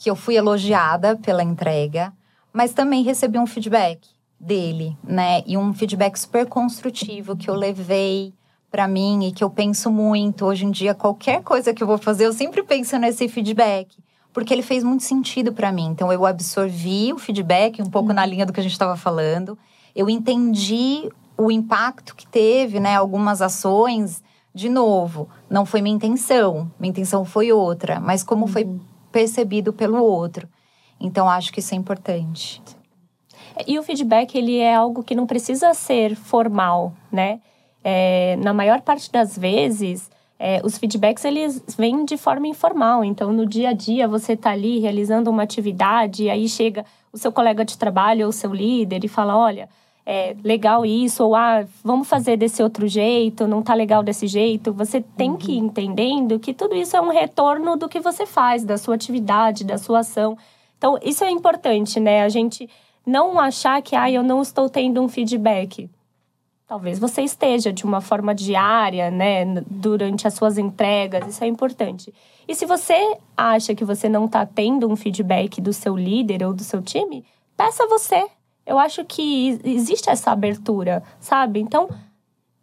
que 0.00 0.08
eu 0.08 0.16
fui 0.16 0.34
elogiada 0.34 1.14
pela 1.14 1.42
entrega, 1.42 2.10
mas 2.54 2.72
também 2.72 3.02
recebi 3.02 3.38
um 3.38 3.46
feedback 3.46 4.08
dele, 4.40 4.96
né? 5.04 5.42
E 5.46 5.58
um 5.58 5.74
feedback 5.74 6.18
super 6.18 6.46
construtivo 6.46 7.36
que 7.36 7.50
eu 7.50 7.54
levei 7.54 8.32
para 8.70 8.88
mim 8.88 9.26
e 9.26 9.30
que 9.30 9.44
eu 9.44 9.50
penso 9.50 9.90
muito. 9.90 10.46
Hoje 10.46 10.64
em 10.64 10.70
dia 10.70 10.94
qualquer 10.94 11.42
coisa 11.42 11.74
que 11.74 11.82
eu 11.82 11.86
vou 11.86 11.98
fazer 11.98 12.24
eu 12.24 12.32
sempre 12.32 12.62
penso 12.62 12.96
nesse 12.96 13.28
feedback 13.28 13.98
porque 14.32 14.54
ele 14.54 14.62
fez 14.62 14.82
muito 14.82 15.02
sentido 15.02 15.52
para 15.52 15.70
mim. 15.70 15.88
Então 15.88 16.10
eu 16.10 16.24
absorvi 16.24 17.12
o 17.12 17.18
feedback 17.18 17.82
um 17.82 17.90
pouco 17.90 18.10
na 18.14 18.24
linha 18.24 18.46
do 18.46 18.54
que 18.54 18.60
a 18.60 18.62
gente 18.62 18.72
estava 18.72 18.96
falando. 18.96 19.58
Eu 19.94 20.08
entendi 20.08 21.10
o 21.36 21.50
impacto 21.50 22.16
que 22.16 22.26
teve, 22.26 22.80
né, 22.80 22.96
algumas 22.96 23.42
ações, 23.42 24.22
de 24.54 24.70
novo, 24.70 25.28
não 25.50 25.66
foi 25.66 25.82
minha 25.82 25.94
intenção, 25.94 26.70
minha 26.80 26.90
intenção 26.90 27.22
foi 27.22 27.52
outra, 27.52 28.00
mas 28.00 28.22
como 28.22 28.46
uhum. 28.46 28.48
foi 28.52 28.80
percebido 29.10 29.72
pelo 29.72 30.02
outro. 30.02 30.48
Então 31.00 31.28
acho 31.28 31.52
que 31.52 31.60
isso 31.60 31.74
é 31.74 31.76
importante. 31.76 32.62
E 33.66 33.78
o 33.78 33.82
feedback 33.82 34.36
ele 34.36 34.58
é 34.58 34.74
algo 34.74 35.02
que 35.02 35.14
não 35.14 35.26
precisa 35.26 35.74
ser 35.74 36.14
formal, 36.14 36.92
né? 37.10 37.40
É, 37.82 38.36
na 38.36 38.52
maior 38.52 38.82
parte 38.82 39.10
das 39.10 39.38
vezes 39.38 40.10
é, 40.42 40.62
os 40.64 40.78
feedbacks 40.78 41.22
eles 41.26 41.62
vêm 41.76 42.02
de 42.02 42.16
forma 42.16 42.48
informal. 42.48 43.04
Então, 43.04 43.30
no 43.30 43.44
dia 43.44 43.68
a 43.68 43.72
dia, 43.74 44.08
você 44.08 44.32
está 44.32 44.52
ali 44.52 44.78
realizando 44.78 45.28
uma 45.28 45.42
atividade, 45.42 46.24
e 46.24 46.30
aí 46.30 46.48
chega 46.48 46.82
o 47.12 47.18
seu 47.18 47.30
colega 47.30 47.62
de 47.62 47.76
trabalho 47.76 48.24
ou 48.24 48.30
o 48.30 48.32
seu 48.32 48.54
líder 48.54 49.04
e 49.04 49.08
fala: 49.08 49.36
olha, 49.36 49.68
é 50.04 50.34
legal 50.42 50.84
isso, 50.84 51.24
ou 51.24 51.34
ah, 51.34 51.64
vamos 51.84 52.08
fazer 52.08 52.36
desse 52.36 52.62
outro 52.62 52.88
jeito, 52.88 53.46
não 53.46 53.62
tá 53.62 53.74
legal 53.74 54.02
desse 54.02 54.26
jeito. 54.26 54.72
Você 54.72 55.00
tem 55.00 55.36
que 55.36 55.52
ir 55.52 55.58
uhum. 55.60 55.66
entendendo 55.66 56.38
que 56.38 56.52
tudo 56.52 56.74
isso 56.74 56.96
é 56.96 57.00
um 57.00 57.10
retorno 57.10 57.76
do 57.76 57.88
que 57.88 58.00
você 58.00 58.26
faz, 58.26 58.64
da 58.64 58.78
sua 58.78 58.94
atividade, 58.94 59.64
da 59.64 59.78
sua 59.78 60.00
ação. 60.00 60.36
Então, 60.78 60.98
isso 61.02 61.22
é 61.22 61.30
importante, 61.30 62.00
né? 62.00 62.22
A 62.22 62.28
gente 62.28 62.68
não 63.06 63.38
achar 63.38 63.80
que, 63.82 63.94
ah, 63.94 64.10
eu 64.10 64.22
não 64.22 64.40
estou 64.40 64.68
tendo 64.68 65.00
um 65.02 65.08
feedback. 65.08 65.90
Talvez 66.66 66.98
você 66.98 67.22
esteja 67.22 67.72
de 67.72 67.84
uma 67.84 68.00
forma 68.00 68.34
diária, 68.34 69.10
né, 69.10 69.44
durante 69.68 70.28
as 70.28 70.34
suas 70.34 70.56
entregas, 70.56 71.26
isso 71.26 71.42
é 71.42 71.46
importante. 71.48 72.14
E 72.46 72.54
se 72.54 72.64
você 72.64 73.16
acha 73.36 73.74
que 73.74 73.84
você 73.84 74.08
não 74.08 74.26
está 74.26 74.46
tendo 74.46 74.88
um 74.88 74.94
feedback 74.94 75.60
do 75.60 75.72
seu 75.72 75.96
líder 75.96 76.44
ou 76.44 76.54
do 76.54 76.62
seu 76.62 76.80
time, 76.80 77.24
peça 77.56 77.86
você. 77.88 78.24
Eu 78.66 78.78
acho 78.78 79.04
que 79.04 79.58
existe 79.64 80.08
essa 80.08 80.30
abertura, 80.30 81.02
sabe? 81.18 81.60
Então, 81.60 81.88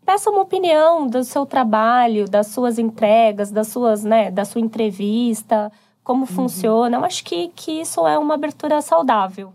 peça 0.05 0.29
uma 0.29 0.41
opinião 0.41 1.05
do 1.05 1.21
seu 1.23 1.45
trabalho, 1.45 2.29
das 2.29 2.47
suas 2.47 2.79
entregas, 2.79 3.51
das 3.51 3.67
suas, 3.67 4.05
né, 4.05 4.31
da 4.31 4.45
sua 4.45 4.61
entrevista, 4.61 5.69
como 6.01 6.21
uhum. 6.21 6.27
funciona. 6.27 6.97
Eu 6.97 7.03
acho 7.03 7.25
que, 7.25 7.49
que 7.49 7.81
isso 7.81 8.07
é 8.07 8.17
uma 8.17 8.35
abertura 8.35 8.81
saudável. 8.81 9.51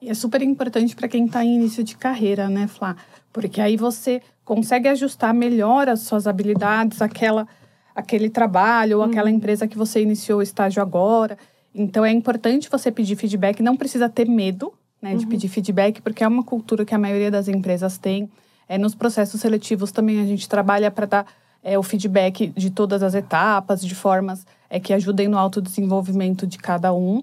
E 0.00 0.08
é 0.08 0.14
super 0.14 0.40
importante 0.40 0.94
para 0.94 1.08
quem 1.08 1.26
está 1.26 1.44
em 1.44 1.56
início 1.56 1.82
de 1.82 1.96
carreira, 1.96 2.48
né, 2.48 2.68
Flá? 2.68 2.94
Porque 3.32 3.60
aí 3.60 3.76
você 3.76 4.22
consegue 4.44 4.88
ajustar 4.88 5.34
melhor 5.34 5.88
as 5.88 6.02
suas 6.02 6.28
habilidades, 6.28 7.02
aquela, 7.02 7.48
aquele 7.92 8.30
trabalho 8.30 8.98
ou 8.98 9.02
aquela 9.02 9.28
uhum. 9.28 9.34
empresa 9.34 9.66
que 9.66 9.76
você 9.76 10.00
iniciou 10.00 10.38
o 10.38 10.42
estágio 10.42 10.80
agora. 10.80 11.36
Então 11.74 12.04
é 12.04 12.12
importante 12.12 12.70
você 12.70 12.92
pedir 12.92 13.16
feedback, 13.16 13.60
não 13.60 13.76
precisa 13.76 14.08
ter 14.08 14.28
medo 14.28 14.72
né, 15.00 15.14
de 15.14 15.24
uhum. 15.24 15.30
pedir 15.30 15.48
feedback, 15.48 16.00
porque 16.02 16.24
é 16.24 16.28
uma 16.28 16.42
cultura 16.42 16.84
que 16.84 16.94
a 16.94 16.98
maioria 16.98 17.30
das 17.30 17.48
empresas 17.48 17.98
tem. 17.98 18.28
É, 18.68 18.76
nos 18.76 18.94
processos 18.94 19.40
seletivos 19.40 19.92
também 19.92 20.20
a 20.20 20.26
gente 20.26 20.48
trabalha 20.48 20.90
para 20.90 21.06
dar 21.06 21.26
é, 21.62 21.78
o 21.78 21.82
feedback 21.82 22.48
de 22.48 22.70
todas 22.70 23.02
as 23.02 23.14
etapas, 23.14 23.80
de 23.80 23.94
formas 23.94 24.46
é, 24.68 24.78
que 24.78 24.92
ajudem 24.92 25.28
no 25.28 25.38
autodesenvolvimento 25.38 26.46
de 26.46 26.58
cada 26.58 26.92
um. 26.92 27.22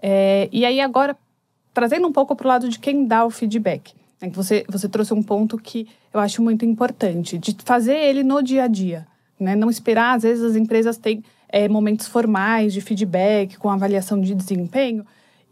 É, 0.00 0.48
e 0.52 0.64
aí 0.64 0.80
agora, 0.80 1.16
trazendo 1.74 2.06
um 2.06 2.12
pouco 2.12 2.34
para 2.34 2.46
o 2.46 2.48
lado 2.48 2.68
de 2.68 2.78
quem 2.78 3.06
dá 3.06 3.24
o 3.24 3.30
feedback. 3.30 3.94
É 4.20 4.28
você, 4.30 4.64
você 4.68 4.88
trouxe 4.88 5.12
um 5.12 5.22
ponto 5.22 5.58
que 5.58 5.86
eu 6.12 6.20
acho 6.20 6.42
muito 6.42 6.64
importante, 6.64 7.36
de 7.36 7.54
fazer 7.64 7.96
ele 7.96 8.22
no 8.22 8.42
dia 8.42 8.64
a 8.64 8.66
dia. 8.66 9.06
Né? 9.38 9.54
Não 9.54 9.68
esperar, 9.68 10.16
às 10.16 10.22
vezes 10.22 10.42
as 10.42 10.56
empresas 10.56 10.96
têm 10.96 11.22
é, 11.48 11.68
momentos 11.68 12.06
formais 12.06 12.72
de 12.72 12.80
feedback, 12.80 13.56
com 13.58 13.68
avaliação 13.68 14.20
de 14.20 14.34
desempenho, 14.34 15.04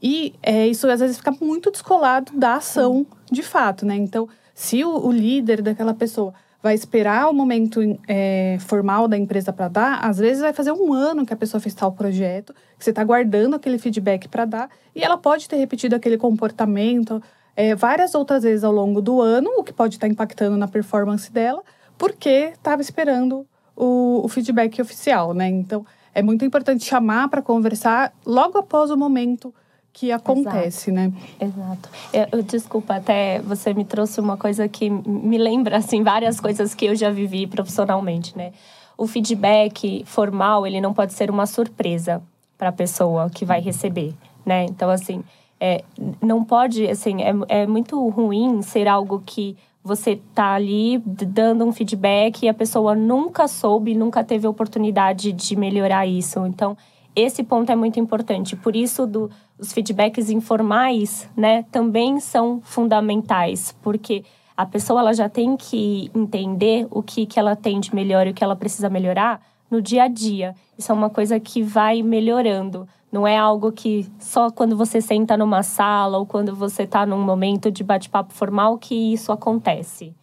e 0.07 0.35
é, 0.43 0.67
isso 0.67 0.87
às 0.87 1.01
vezes 1.01 1.17
fica 1.17 1.35
muito 1.41 1.71
descolado 1.71 2.31
da 2.37 2.57
ação 2.57 3.07
de 3.33 3.43
fato. 3.43 3.87
Né? 3.87 3.97
Então, 3.97 4.29
se 4.55 4.85
o, 4.85 5.07
o 5.07 5.11
líder 5.11 5.63
daquela 5.63 5.95
pessoa 5.95 6.35
vai 6.63 6.75
esperar 6.75 7.31
o 7.31 7.33
momento 7.33 7.81
é, 8.07 8.59
formal 8.61 9.09
da 9.09 9.17
empresa 9.17 9.51
para 9.51 9.69
dar, 9.69 10.05
às 10.05 10.19
vezes 10.19 10.43
vai 10.43 10.53
fazer 10.53 10.73
um 10.73 10.93
ano 10.93 11.25
que 11.25 11.33
a 11.33 11.37
pessoa 11.37 11.59
fez 11.59 11.75
tal 11.75 11.91
projeto, 11.93 12.55
que 12.79 12.85
você 12.85 12.91
está 12.91 13.03
guardando 13.03 13.57
aquele 13.57 13.79
feedback 13.79 14.29
para 14.29 14.45
dar, 14.45 14.71
e 14.95 15.03
ela 15.03 15.17
pode 15.17 15.49
ter 15.49 15.57
repetido 15.57 15.97
aquele 15.97 16.19
comportamento, 16.19 17.23
é, 17.57 17.75
várias 17.75 18.15
outras 18.15 18.43
vezes 18.43 18.63
ao 18.63 18.73
longo 18.73 19.01
do 19.01 19.23
ano, 19.23 19.51
o 19.57 19.65
que 19.65 19.73
pode 19.73 19.97
estar 19.97 20.07
impactando 20.07 20.57
na 20.59 20.69
performance 20.69 21.33
dela, 21.33 21.63
porque 21.97 22.53
estava 22.53 22.83
esperando 22.83 23.47
o, 23.75 24.21
o, 24.23 24.29
feedback 24.29 24.83
oficial, 24.83 25.33
né? 25.33 25.49
Então, 25.49 25.85
é 26.15 26.23
muito 26.23 26.45
importante 26.45 26.85
chamar 26.85 27.29
para 27.29 27.41
conversar 27.41 28.13
logo 28.25 28.59
após 28.59 28.91
o 28.91 28.97
momento 28.97 29.53
que 29.95 30.11
acontece, 30.11 30.91
Exato. 30.91 30.93
né? 30.93 31.13
Exato. 31.41 31.89
Eu, 32.13 32.27
eu, 32.33 32.43
desculpa, 32.43 32.97
até 32.97 33.39
você 33.39 33.73
me 33.73 33.85
trouxe 33.85 34.21
uma 34.21 34.37
coisa 34.37 34.69
que 34.69 34.91
me 34.91 35.39
lembra, 35.39 35.77
assim, 35.77 36.03
várias 36.03 36.41
coisas 36.41 36.75
que 36.75 36.85
eu 36.85 36.97
já 36.97 37.11
vivi 37.11 37.47
profissionalmente, 37.47 38.37
né? 38.37 38.53
O 38.99 39.07
feedback 39.07 40.05
formal, 40.05 40.67
ele 40.67 40.81
não 40.81 40.93
pode 40.93 41.15
ser 41.15 41.31
uma 41.31 41.47
surpresa 41.47 42.21
para 42.59 42.71
a 42.71 42.73
pessoa 42.73 43.31
que 43.31 43.45
vai 43.45 43.61
receber, 43.61 44.13
né? 44.45 44.65
Então, 44.65 44.91
assim, 44.91 45.23
é, 45.61 45.85
não 46.21 46.45
pode, 46.45 46.87
assim, 46.89 47.23
é, 47.23 47.63
é 47.63 47.67
muito 47.67 48.09
ruim 48.09 48.63
ser 48.63 48.89
algo 48.89 49.23
que 49.25 49.57
você 49.83 50.21
tá 50.35 50.55
ali 50.55 50.99
dando 51.07 51.65
um 51.65 51.73
feedback 51.73 52.43
e 52.43 52.49
a 52.49 52.55
pessoa 52.55 52.97
nunca 52.97 53.47
soube, 53.47 53.95
nunca 53.95 54.25
teve 54.25 54.47
oportunidade 54.49 55.33
de 55.33 55.55
melhorar 55.55 56.05
isso. 56.05 56.45
Então, 56.47 56.77
esse 57.15 57.45
ponto 57.45 57.71
é 57.71 57.77
muito 57.77 58.01
importante. 58.01 58.57
Por 58.57 58.75
isso, 58.75 59.07
do, 59.07 59.31
os 59.59 59.73
feedbacks 59.73 60.31
informais, 60.31 61.29
né, 61.37 61.65
também 61.71 62.21
são 62.21 62.61
fundamentais, 62.63 63.75
porque 63.83 64.25
a 64.57 64.65
pessoa 64.67 65.01
ela 65.01 65.13
já 65.13 65.29
tem 65.29 65.57
que 65.57 66.11
entender 66.15 66.87
o 66.91 67.03
que, 67.03 67.27
que 67.27 67.39
ela 67.39 67.57
tem 67.57 67.81
de 67.81 67.95
melhor 67.95 68.27
e 68.27 68.31
o 68.31 68.35
que 68.35 68.45
ela 68.45 68.57
precisa 68.57 68.89
melhorar 68.89 69.41
no 69.71 69.83
dia 69.83 70.05
a 70.05 70.09
dia. 70.09 70.55
Isso 70.79 70.93
é 70.93 70.95
uma 70.95 71.11
coisa 71.11 71.41
que 71.41 71.63
vai 71.63 72.03
melhorando. 72.03 72.87
Não 73.11 73.27
é 73.27 73.37
algo 73.37 73.73
que 73.73 74.09
só 74.19 74.51
quando 74.51 74.77
você 74.77 75.01
senta 75.01 75.37
numa 75.37 75.63
sala 75.63 76.19
ou 76.19 76.27
quando 76.27 76.55
você 76.55 76.83
está 76.83 77.07
num 77.07 77.21
momento 77.21 77.71
de 77.71 77.83
bate-papo 77.83 78.33
formal 78.33 78.79
que 78.79 79.13
isso 79.13 79.33
acontece. 79.33 80.15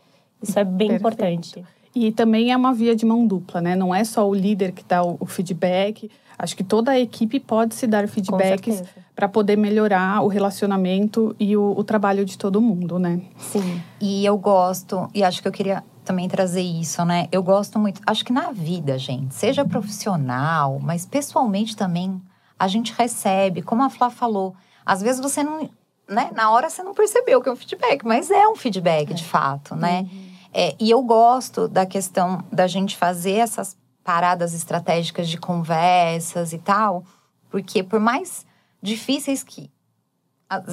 Isso 0.42 0.58
é 0.58 0.64
bem 0.64 0.90
Perfeito. 0.90 1.00
importante. 1.00 1.66
E 1.94 2.12
também 2.12 2.52
é 2.52 2.58
uma 2.58 2.74
via 2.74 2.96
de 2.96 3.06
mão 3.06 3.28
dupla, 3.28 3.62
né? 3.62 3.76
Não 3.76 3.94
é 3.94 4.04
só 4.04 4.28
o 4.28 4.34
líder 4.34 4.72
que 4.72 4.84
dá 4.84 5.04
o 5.04 5.26
feedback. 5.26 6.10
Acho 6.38 6.56
que 6.56 6.64
toda 6.64 6.92
a 6.92 7.00
equipe 7.00 7.40
pode 7.40 7.76
se 7.76 7.86
dar 7.86 8.08
feedbacks 8.08 8.84
para 9.16 9.28
poder 9.28 9.58
melhorar 9.58 10.24
o 10.24 10.28
relacionamento 10.28 11.36
e 11.40 11.56
o, 11.56 11.78
o, 11.78 11.84
trabalho 11.84 12.26
de 12.26 12.38
todo 12.38 12.60
mundo, 12.60 12.98
né? 12.98 13.22
Sim. 13.38 13.82
E 14.00 14.26
eu 14.26 14.38
gosto, 14.38 15.08
e 15.14 15.24
acho 15.24 15.42
que 15.42 15.48
eu 15.48 15.52
queria 15.52 15.84
também 16.04 16.28
trazer 16.28 16.62
isso, 16.62 17.06
né? 17.06 17.28
Eu 17.32 17.44
gosto 17.44 17.78
muito. 17.78 18.02
Acho 18.08 18.26
que 18.26 18.34
na 18.34 18.52
vida, 18.52 18.98
gente, 18.98 19.36
seja 19.36 19.64
profissional, 19.64 20.80
mas 20.82 21.06
pessoalmente 21.06 21.76
também, 21.76 22.20
a 22.58 22.68
gente 22.68 22.94
recebe, 22.98 23.62
como 23.62 23.84
a 23.84 23.90
Flá 23.90 24.10
falou, 24.10 24.56
às 24.86 25.02
vezes 25.02 25.22
você 25.22 25.44
não, 25.44 25.70
né, 26.10 26.32
na 26.34 26.50
hora 26.52 26.70
você 26.70 26.82
não 26.82 26.94
percebeu 26.94 27.42
que 27.42 27.50
é 27.50 27.52
um 27.52 27.56
feedback, 27.56 28.04
mas 28.06 28.32
é 28.32 28.48
um 28.48 28.56
feedback 28.56 29.12
é. 29.12 29.14
de 29.14 29.24
fato, 29.24 29.76
né? 29.76 30.02
Uhum. 30.12 30.31
É, 30.54 30.76
e 30.80 30.90
eu 30.90 31.02
gosto 31.02 31.68
da 31.68 31.86
questão 31.86 32.44
da 32.52 32.68
gente 32.68 32.98
fazer 32.98 33.36
essas 33.36 33.78
paradas 34.04 34.54
estratégicas 34.54 35.30
de 35.30 35.38
conversas 35.38 36.54
e 36.54 36.58
tal, 36.58 37.04
porque 37.50 37.84
por 37.84 38.00
mais 38.00 38.46
difíceis 38.82 39.44
que 39.44 39.70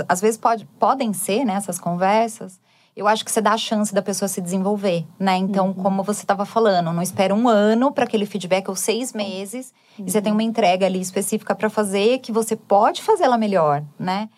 às 0.09 0.21
vezes 0.21 0.37
pode, 0.37 0.65
podem 0.79 1.13
ser 1.13 1.45
né, 1.45 1.55
essas 1.55 1.79
conversas, 1.79 2.59
eu 2.97 3.07
acho 3.07 3.25
que 3.25 3.31
você 3.31 3.41
dá 3.41 3.53
a 3.53 3.59
chance 3.59 3.95
da 3.95 4.03
pessoa 4.03 4.29
se 4.29 4.41
desenvolver, 4.41 5.07
né? 5.21 5.37
Então, 5.37 5.69
uhum. 5.69 5.75
como 5.75 6.03
você 6.03 6.23
estava 6.23 6.45
falando, 6.45 6.93
não 6.93 7.01
espera 7.01 7.33
um 7.33 7.49
ano 7.49 7.93
para 7.93 8.03
aquele 8.03 8.27
feedback 8.27 8.69
ou 8.69 8.75
seis 8.75 9.13
meses 9.13 9.73
uhum. 9.97 10.07
e 10.07 10.11
você 10.11 10.21
tem 10.21 10.33
uma 10.33 10.43
entrega 10.43 10.85
ali 10.85 11.01
específica 11.01 11.55
para 11.55 11.71
fazer 11.71 12.19
que 12.19 12.33
você 12.33 12.57
pode 12.57 13.01
fazer 13.01 13.23
ela 13.23 13.39
melhor, 13.39 13.85
né? 13.97 14.29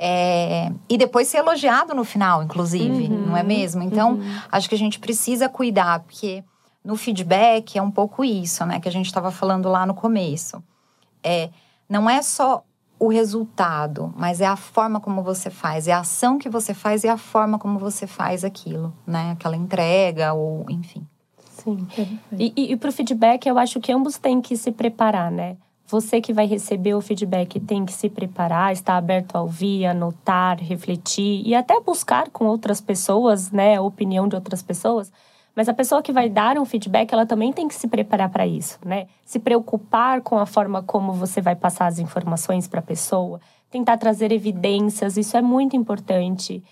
É, 0.00 0.70
e 0.88 0.96
depois 0.96 1.26
ser 1.26 1.38
elogiado 1.38 1.92
no 1.92 2.04
final, 2.04 2.40
inclusive, 2.44 3.08
uhum. 3.08 3.26
não 3.26 3.36
é 3.36 3.42
mesmo? 3.42 3.82
Então, 3.82 4.12
uhum. 4.12 4.40
acho 4.52 4.68
que 4.68 4.74
a 4.76 4.78
gente 4.78 5.00
precisa 5.00 5.48
cuidar, 5.48 6.00
porque 6.00 6.44
no 6.84 6.94
feedback 6.94 7.76
é 7.76 7.82
um 7.82 7.90
pouco 7.90 8.24
isso, 8.24 8.64
né? 8.64 8.78
Que 8.78 8.88
a 8.88 8.92
gente 8.92 9.06
estava 9.06 9.32
falando 9.32 9.68
lá 9.68 9.84
no 9.84 9.94
começo. 9.94 10.62
É, 11.20 11.50
não 11.88 12.08
é 12.08 12.22
só 12.22 12.62
o 12.96 13.08
resultado, 13.08 14.14
mas 14.16 14.40
é 14.40 14.46
a 14.46 14.56
forma 14.56 15.00
como 15.00 15.20
você 15.20 15.50
faz, 15.50 15.88
é 15.88 15.92
a 15.92 16.00
ação 16.00 16.38
que 16.38 16.48
você 16.48 16.72
faz 16.72 17.02
e 17.02 17.08
a 17.08 17.16
forma 17.16 17.58
como 17.58 17.78
você 17.78 18.06
faz 18.06 18.44
aquilo, 18.44 18.92
né? 19.04 19.32
Aquela 19.32 19.56
entrega 19.56 20.32
ou 20.32 20.64
enfim. 20.68 21.04
Sim. 21.50 21.88
E, 22.38 22.52
e, 22.56 22.72
e 22.72 22.76
para 22.76 22.88
o 22.88 22.92
feedback, 22.92 23.46
eu 23.46 23.58
acho 23.58 23.80
que 23.80 23.92
ambos 23.92 24.16
têm 24.16 24.40
que 24.40 24.56
se 24.56 24.70
preparar, 24.70 25.30
né? 25.30 25.56
Você 25.88 26.20
que 26.20 26.32
vai 26.32 26.46
receber 26.46 26.94
o 26.94 27.00
feedback 27.00 27.58
tem 27.58 27.84
que 27.84 27.92
se 27.92 28.08
preparar, 28.08 28.72
estar 28.72 28.96
aberto 28.96 29.36
a 29.36 29.42
ouvir, 29.42 29.86
anotar, 29.86 30.58
refletir 30.60 31.42
e 31.46 31.54
até 31.54 31.80
buscar 31.80 32.30
com 32.30 32.44
outras 32.46 32.80
pessoas, 32.80 33.50
né, 33.50 33.76
a 33.76 33.82
opinião 33.82 34.28
de 34.28 34.36
outras 34.36 34.62
pessoas 34.62 35.10
mas 35.58 35.68
a 35.68 35.74
pessoa 35.74 36.00
que 36.00 36.12
vai 36.12 36.28
dar 36.28 36.56
um 36.56 36.64
feedback, 36.64 37.12
ela 37.12 37.26
também 37.26 37.52
tem 37.52 37.66
que 37.66 37.74
se 37.74 37.88
preparar 37.88 38.28
para 38.28 38.46
isso, 38.46 38.78
né? 38.84 39.08
Se 39.24 39.40
preocupar 39.40 40.20
com 40.20 40.38
a 40.38 40.46
forma 40.46 40.84
como 40.84 41.12
você 41.12 41.40
vai 41.40 41.56
passar 41.56 41.88
as 41.88 41.98
informações 41.98 42.68
para 42.68 42.78
a 42.78 42.82
pessoa, 42.82 43.40
tentar 43.68 43.98
trazer 43.98 44.30
evidências, 44.30 45.16
isso 45.16 45.36
é 45.36 45.42
muito 45.42 45.74
importante. 45.74 46.62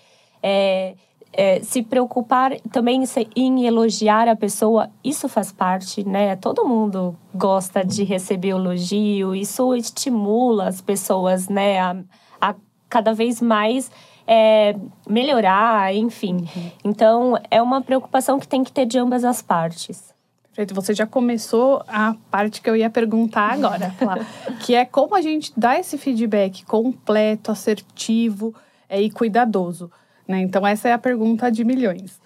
É, 0.41 0.95
é, 1.33 1.61
se 1.61 1.83
preocupar 1.83 2.59
também 2.71 3.03
em 3.35 3.65
elogiar 3.65 4.27
a 4.27 4.35
pessoa, 4.35 4.89
isso 5.03 5.29
faz 5.29 5.51
parte, 5.51 6.07
né? 6.07 6.35
Todo 6.35 6.65
mundo 6.65 7.15
gosta 7.33 7.83
de 7.83 8.03
receber 8.03 8.49
elogio, 8.49 9.35
isso 9.35 9.75
estimula 9.75 10.67
as 10.67 10.81
pessoas, 10.81 11.47
né, 11.47 11.79
a, 11.79 11.95
a 12.41 12.55
cada 12.89 13.13
vez 13.13 13.41
mais 13.41 13.91
é, 14.25 14.75
melhorar, 15.07 15.93
enfim. 15.93 16.35
Uhum. 16.55 16.71
Então, 16.83 17.39
é 17.49 17.61
uma 17.61 17.81
preocupação 17.81 18.39
que 18.39 18.47
tem 18.47 18.63
que 18.63 18.71
ter 18.71 18.85
de 18.85 18.97
ambas 18.97 19.23
as 19.23 19.41
partes. 19.41 20.13
Perfeito, 20.57 20.73
você 20.73 20.91
já 20.91 21.05
começou 21.05 21.83
a 21.87 22.15
parte 22.31 22.61
que 22.61 22.69
eu 22.69 22.75
ia 22.75 22.89
perguntar 22.89 23.53
agora, 23.53 23.93
que 24.65 24.73
é 24.73 24.83
como 24.83 25.15
a 25.15 25.21
gente 25.21 25.53
dá 25.55 25.79
esse 25.79 25.99
feedback 25.99 26.65
completo, 26.65 27.51
assertivo 27.51 28.55
é, 28.89 28.99
e 28.99 29.11
cuidadoso. 29.11 29.91
Né? 30.27 30.41
Então, 30.41 30.65
essa 30.65 30.89
é 30.89 30.93
a 30.93 30.97
pergunta 30.97 31.51
de 31.51 31.63
milhões. 31.63 32.19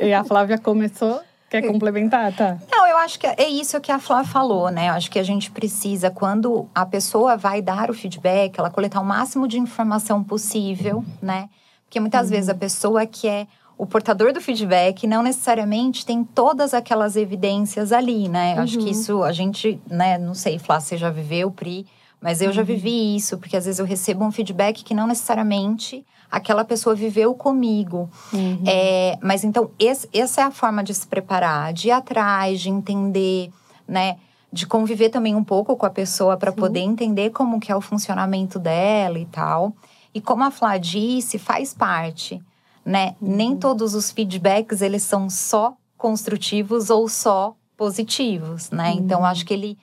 e 0.00 0.12
a 0.12 0.24
Flávia 0.24 0.58
começou. 0.58 1.20
Quer 1.50 1.66
complementar, 1.66 2.34
tá? 2.34 2.56
Não, 2.70 2.86
eu 2.86 2.96
acho 2.96 3.18
que 3.18 3.26
é 3.26 3.46
isso 3.46 3.78
que 3.78 3.92
a 3.92 3.98
Flávia 3.98 4.32
falou, 4.32 4.70
né? 4.70 4.88
Eu 4.88 4.94
acho 4.94 5.10
que 5.10 5.18
a 5.18 5.22
gente 5.22 5.50
precisa, 5.50 6.10
quando 6.10 6.66
a 6.74 6.86
pessoa 6.86 7.36
vai 7.36 7.60
dar 7.60 7.90
o 7.90 7.94
feedback, 7.94 8.58
ela 8.58 8.70
coletar 8.70 9.00
o 9.02 9.04
máximo 9.04 9.46
de 9.46 9.58
informação 9.58 10.24
possível, 10.24 11.04
né? 11.20 11.50
Porque 11.84 12.00
muitas 12.00 12.28
uhum. 12.28 12.36
vezes 12.36 12.48
a 12.48 12.54
pessoa 12.54 13.04
que 13.04 13.28
é 13.28 13.46
o 13.76 13.84
portador 13.84 14.32
do 14.32 14.40
feedback 14.40 15.06
não 15.06 15.22
necessariamente 15.22 16.06
tem 16.06 16.24
todas 16.24 16.72
aquelas 16.72 17.16
evidências 17.16 17.92
ali, 17.92 18.30
né? 18.30 18.54
Uhum. 18.54 18.62
Acho 18.62 18.78
que 18.78 18.84
uhum. 18.84 18.90
isso 18.90 19.22
a 19.22 19.32
gente, 19.32 19.78
né, 19.90 20.16
não 20.16 20.32
sei, 20.34 20.58
Flávia, 20.58 20.86
você 20.86 20.96
já 20.96 21.10
viveu, 21.10 21.50
Pri, 21.50 21.86
mas 22.22 22.40
eu 22.40 22.48
uhum. 22.48 22.52
já 22.52 22.62
vivi 22.62 23.16
isso, 23.16 23.36
porque 23.36 23.56
às 23.56 23.64
vezes 23.64 23.80
eu 23.80 23.84
recebo 23.84 24.24
um 24.24 24.30
feedback 24.30 24.84
que 24.84 24.94
não 24.94 25.08
necessariamente 25.08 26.06
aquela 26.30 26.64
pessoa 26.64 26.94
viveu 26.94 27.34
comigo. 27.34 28.08
Uhum. 28.32 28.62
É, 28.64 29.18
mas 29.20 29.42
então, 29.42 29.70
esse, 29.78 30.08
essa 30.14 30.40
é 30.40 30.44
a 30.44 30.50
forma 30.52 30.84
de 30.84 30.94
se 30.94 31.06
preparar, 31.06 31.72
de 31.72 31.88
ir 31.88 31.90
atrás, 31.90 32.60
de 32.60 32.70
entender, 32.70 33.50
né? 33.86 34.16
De 34.52 34.66
conviver 34.66 35.08
também 35.08 35.34
um 35.34 35.42
pouco 35.42 35.76
com 35.76 35.84
a 35.84 35.90
pessoa 35.90 36.36
para 36.36 36.52
poder 36.52 36.80
entender 36.80 37.30
como 37.30 37.58
que 37.58 37.72
é 37.72 37.76
o 37.76 37.80
funcionamento 37.80 38.58
dela 38.58 39.18
e 39.18 39.26
tal. 39.26 39.74
E 40.14 40.20
como 40.20 40.44
a 40.44 40.50
Flá 40.50 40.78
disse, 40.78 41.38
faz 41.38 41.74
parte, 41.74 42.40
né? 42.84 43.16
Uhum. 43.20 43.36
Nem 43.36 43.56
todos 43.56 43.94
os 43.94 44.12
feedbacks, 44.12 44.80
eles 44.80 45.02
são 45.02 45.28
só 45.28 45.74
construtivos 45.98 46.88
ou 46.88 47.08
só 47.08 47.54
positivos, 47.76 48.70
né? 48.70 48.92
Uhum. 48.92 48.98
Então, 48.98 49.24
acho 49.24 49.44
que 49.44 49.52
ele 49.52 49.76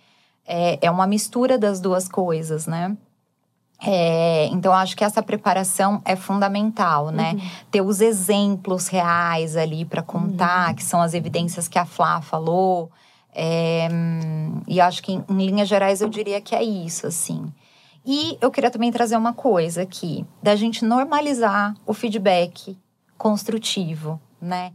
é, 0.50 0.80
é 0.82 0.90
uma 0.90 1.06
mistura 1.06 1.60
das 1.60 1.80
duas 1.80 2.10
coisas, 2.10 2.66
né? 2.66 2.98
É, 3.82 4.48
então, 4.48 4.74
acho 4.74 4.98
que 4.98 5.06
essa 5.06 5.22
preparação 5.22 6.02
é 6.04 6.16
fundamental, 6.16 7.12
né? 7.12 7.34
Uhum. 7.34 7.50
Ter 7.72 7.82
os 7.82 8.02
exemplos 8.02 8.88
reais 8.88 9.56
ali 9.56 9.86
para 9.86 10.02
contar, 10.02 10.70
uhum. 10.70 10.76
que 10.76 10.84
são 10.84 11.02
as 11.02 11.14
evidências 11.14 11.68
que 11.68 11.78
a 11.78 11.86
Flá 11.86 12.20
falou. 12.20 12.92
É, 13.34 13.88
e 14.68 14.82
acho 14.82 15.04
que, 15.04 15.14
em, 15.14 15.24
em 15.30 15.46
linhas 15.46 15.70
gerais, 15.70 16.02
eu 16.02 16.10
diria 16.10 16.42
que 16.42 16.56
é 16.56 16.64
isso, 16.64 17.06
assim. 17.08 17.54
E 18.06 18.38
eu 18.42 18.50
queria 18.50 18.72
também 18.72 18.92
trazer 18.92 19.16
uma 19.16 19.34
coisa 19.34 19.84
aqui, 19.84 20.26
da 20.42 20.56
gente 20.56 20.84
normalizar 20.84 21.76
o 21.86 21.94
feedback 21.94 22.76
construtivo, 23.18 24.20
né? 24.42 24.74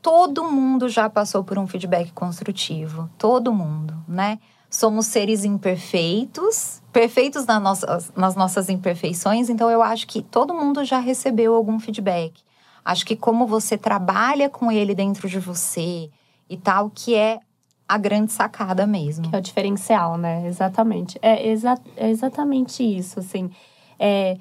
Todo 0.00 0.44
mundo 0.44 0.88
já 0.88 1.10
passou 1.10 1.42
por 1.42 1.58
um 1.58 1.66
feedback 1.66 2.12
construtivo, 2.12 3.10
todo 3.18 3.52
mundo, 3.52 3.92
né? 4.06 4.38
Somos 4.76 5.06
seres 5.06 5.42
imperfeitos, 5.42 6.82
perfeitos 6.92 7.46
nas 7.46 7.62
nossas, 7.62 8.12
nas 8.14 8.36
nossas 8.36 8.68
imperfeições, 8.68 9.48
então 9.48 9.70
eu 9.70 9.82
acho 9.82 10.06
que 10.06 10.20
todo 10.20 10.52
mundo 10.52 10.84
já 10.84 10.98
recebeu 10.98 11.54
algum 11.54 11.80
feedback. 11.80 12.42
Acho 12.84 13.06
que 13.06 13.16
como 13.16 13.46
você 13.46 13.78
trabalha 13.78 14.50
com 14.50 14.70
ele 14.70 14.94
dentro 14.94 15.30
de 15.30 15.38
você 15.38 16.10
e 16.48 16.56
tal, 16.58 16.90
que 16.90 17.14
é 17.14 17.40
a 17.88 17.96
grande 17.96 18.32
sacada 18.32 18.86
mesmo. 18.86 19.30
Que 19.30 19.36
é 19.36 19.38
o 19.38 19.42
diferencial, 19.42 20.18
né? 20.18 20.46
Exatamente. 20.46 21.18
É, 21.22 21.48
exa 21.48 21.78
é 21.96 22.10
exatamente 22.10 22.82
isso, 22.82 23.18
assim. 23.20 23.50
É, 23.98 24.36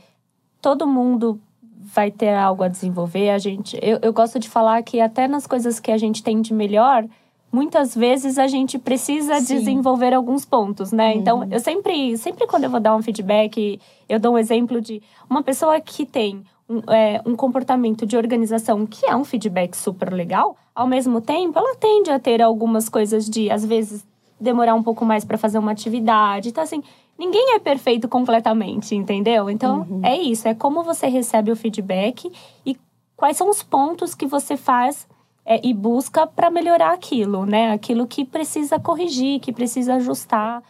todo 0.62 0.86
mundo 0.86 1.40
vai 1.62 2.12
ter 2.12 2.36
algo 2.36 2.62
a 2.62 2.68
desenvolver. 2.68 3.30
A 3.30 3.38
gente, 3.38 3.80
eu, 3.82 4.00
eu 4.02 4.12
gosto 4.12 4.38
de 4.38 4.50
falar 4.50 4.84
que 4.84 5.00
até 5.00 5.30
nas 5.30 5.48
coisas 5.48 5.80
que 5.80 5.92
a 5.92 5.98
gente 5.98 6.22
tem 6.22 6.42
de 6.42 6.54
melhor, 6.54 7.06
muitas 7.56 7.96
vezes 7.96 8.38
a 8.38 8.48
gente 8.48 8.78
precisa 8.78 9.40
Sim. 9.40 9.56
desenvolver 9.56 10.14
alguns 10.14 10.44
pontos, 10.44 10.92
né? 10.92 11.14
Uhum. 11.14 11.20
Então, 11.20 11.48
eu 11.50 11.60
sempre, 11.62 12.18
sempre 12.18 12.46
quando 12.46 12.66
eu 12.66 12.70
vou 12.70 12.82
dar 12.82 12.94
um 12.94 13.02
feedback, 13.02 13.80
eu 14.10 14.20
dou 14.20 14.34
um 14.34 14.38
exemplo 14.38 14.82
de 14.82 15.02
uma 15.30 15.42
pessoa 15.42 15.80
que 15.80 16.06
tem 16.06 16.44
um, 16.70 16.80
é, 16.92 17.22
um 17.26 17.34
comportamento 17.34 18.06
de 18.06 18.18
organização 18.18 18.86
que 18.86 19.06
é 19.06 19.16
um 19.16 19.24
feedback 19.24 19.74
super 19.74 20.12
legal, 20.12 20.58
ao 20.76 20.86
mesmo 20.86 21.22
tempo, 21.22 21.58
ela 21.58 21.76
tende 21.78 22.12
a 22.12 22.20
ter 22.20 22.42
algumas 22.42 22.90
coisas 22.90 23.30
de, 23.30 23.50
às 23.50 23.64
vezes, 23.64 24.06
demorar 24.38 24.76
um 24.76 24.84
pouco 24.84 25.06
mais 25.06 25.24
para 25.24 25.38
fazer 25.38 25.58
uma 25.58 25.72
atividade. 25.72 26.50
Então, 26.50 26.62
assim, 26.62 26.84
ninguém 27.18 27.56
é 27.56 27.60
perfeito 27.60 28.10
completamente, 28.10 28.94
entendeu? 28.94 29.50
Então, 29.50 29.88
uhum. 29.90 30.02
é 30.04 30.18
isso, 30.18 30.46
é 30.46 30.54
como 30.54 30.84
você 30.84 31.08
recebe 31.08 31.54
o 31.54 31.56
feedback 31.56 32.30
e 32.66 32.78
quais 33.16 33.38
são 33.38 33.50
os 33.50 33.64
pontos 33.64 34.14
que 34.14 34.26
você 34.26 34.58
faz 34.58 35.08
é, 35.46 35.66
e 35.66 35.74
busca 35.74 36.26
para 36.26 36.50
melhorar 36.50 36.94
aquilo, 36.94 37.46
né? 37.46 37.72
Aquilo 37.72 38.08
que 38.08 38.26
precisa 38.26 38.80
corrigir, 38.80 39.40
que 39.40 39.54
precisa 39.54 39.96
ajustar. 39.96 40.64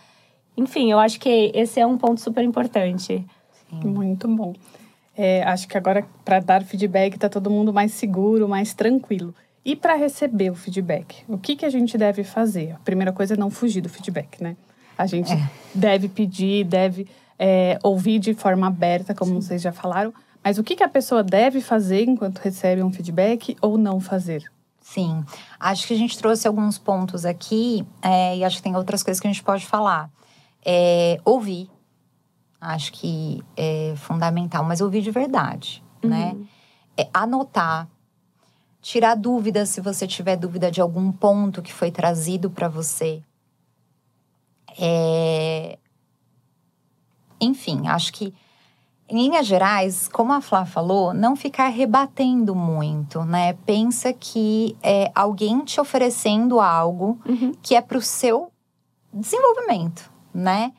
Enfim, 0.57 0.91
eu 0.91 0.99
acho 0.99 1.19
que 1.19 1.51
esse 1.53 1.79
é 1.79 1.85
um 1.85 1.97
ponto 1.97 2.19
super 2.19 2.43
importante. 2.43 3.25
Sim. 3.69 3.87
Muito 3.87 4.27
bom. 4.27 4.53
É, 5.17 5.43
acho 5.43 5.67
que 5.67 5.77
agora, 5.77 6.05
para 6.25 6.39
dar 6.39 6.63
feedback, 6.63 7.15
está 7.15 7.29
todo 7.29 7.49
mundo 7.49 7.71
mais 7.71 7.93
seguro, 7.93 8.49
mais 8.49 8.73
tranquilo. 8.73 9.33
E 9.63 9.75
para 9.75 9.95
receber 9.95 10.51
o 10.51 10.55
feedback, 10.55 11.23
o 11.27 11.37
que, 11.37 11.55
que 11.55 11.65
a 11.65 11.69
gente 11.69 11.97
deve 11.97 12.23
fazer? 12.23 12.73
A 12.73 12.79
primeira 12.79 13.11
coisa 13.13 13.33
é 13.33 13.37
não 13.37 13.49
fugir 13.49 13.81
do 13.81 13.89
feedback, 13.89 14.41
né? 14.43 14.57
A 14.97 15.07
gente 15.07 15.33
é. 15.33 15.49
deve 15.73 16.07
pedir, 16.07 16.65
deve 16.65 17.07
é, 17.39 17.79
ouvir 17.81 18.19
de 18.19 18.33
forma 18.33 18.67
aberta, 18.67 19.15
como 19.15 19.31
Sim. 19.31 19.41
vocês 19.41 19.61
já 19.61 19.71
falaram. 19.71 20.13
Mas 20.43 20.57
o 20.57 20.63
que, 20.63 20.75
que 20.75 20.83
a 20.83 20.89
pessoa 20.89 21.23
deve 21.23 21.61
fazer 21.61 22.03
enquanto 22.03 22.37
recebe 22.39 22.83
um 22.83 22.91
feedback 22.91 23.57
ou 23.61 23.77
não 23.77 23.99
fazer? 23.99 24.43
Sim, 24.85 25.25
acho 25.59 25.87
que 25.87 25.95
a 25.95 25.97
gente 25.97 26.15
trouxe 26.15 26.47
alguns 26.47 26.77
pontos 26.77 27.25
aqui 27.25 27.83
é, 28.03 28.37
e 28.37 28.43
acho 28.43 28.57
que 28.57 28.61
tem 28.61 28.75
outras 28.75 29.01
coisas 29.01 29.19
que 29.19 29.27
a 29.27 29.31
gente 29.31 29.43
pode 29.43 29.65
falar. 29.65 30.11
É, 30.63 31.19
ouvir, 31.25 31.71
acho 32.61 32.93
que 32.93 33.43
é 33.57 33.95
fundamental, 33.97 34.63
mas 34.63 34.81
ouvir 34.81 35.01
de 35.01 35.09
verdade, 35.09 35.83
uhum. 36.03 36.09
né? 36.11 36.37
É, 36.95 37.09
anotar, 37.11 37.89
tirar 38.79 39.15
dúvidas 39.15 39.69
se 39.69 39.81
você 39.81 40.05
tiver 40.05 40.35
dúvida 40.35 40.69
de 40.69 40.79
algum 40.79 41.11
ponto 41.11 41.63
que 41.63 41.73
foi 41.73 41.89
trazido 41.89 42.51
para 42.51 42.69
você. 42.69 43.23
É... 44.79 45.79
Enfim, 47.41 47.87
acho 47.87 48.13
que 48.13 48.35
em 49.07 49.15
linhas 49.15 49.45
gerais, 49.45 50.07
como 50.07 50.33
a 50.33 50.41
Flá 50.41 50.65
falou, 50.65 51.13
não 51.13 51.35
ficar 51.35 51.67
rebatendo 51.67 52.55
muito, 52.55 53.23
né? 53.23 53.53
Pensa 53.65 54.11
que 54.11 54.75
é 54.81 55.11
alguém 55.13 55.63
te 55.63 55.79
oferecendo 55.79 56.59
algo 56.59 57.19
uhum. 57.27 57.51
que 57.61 57.75
é 57.75 57.81
para 57.81 57.97
o 57.97 58.01
seu 58.01 58.51
desenvolvimento, 59.13 60.11
né? 60.33 60.73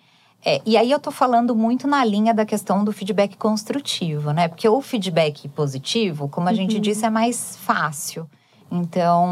É, 0.44 0.60
e 0.66 0.76
aí 0.76 0.90
eu 0.90 1.00
tô 1.00 1.10
falando 1.10 1.56
muito 1.56 1.88
na 1.88 2.04
linha 2.04 2.32
da 2.32 2.44
questão 2.44 2.84
do 2.84 2.92
feedback 2.92 3.36
construtivo, 3.36 4.32
né? 4.32 4.48
Porque 4.48 4.68
o 4.68 4.80
feedback 4.80 5.48
positivo, 5.48 6.28
como 6.28 6.48
a 6.48 6.50
uhum. 6.50 6.56
gente 6.56 6.78
disse, 6.78 7.04
é 7.04 7.10
mais 7.10 7.56
fácil. 7.56 8.28
Então, 8.70 9.28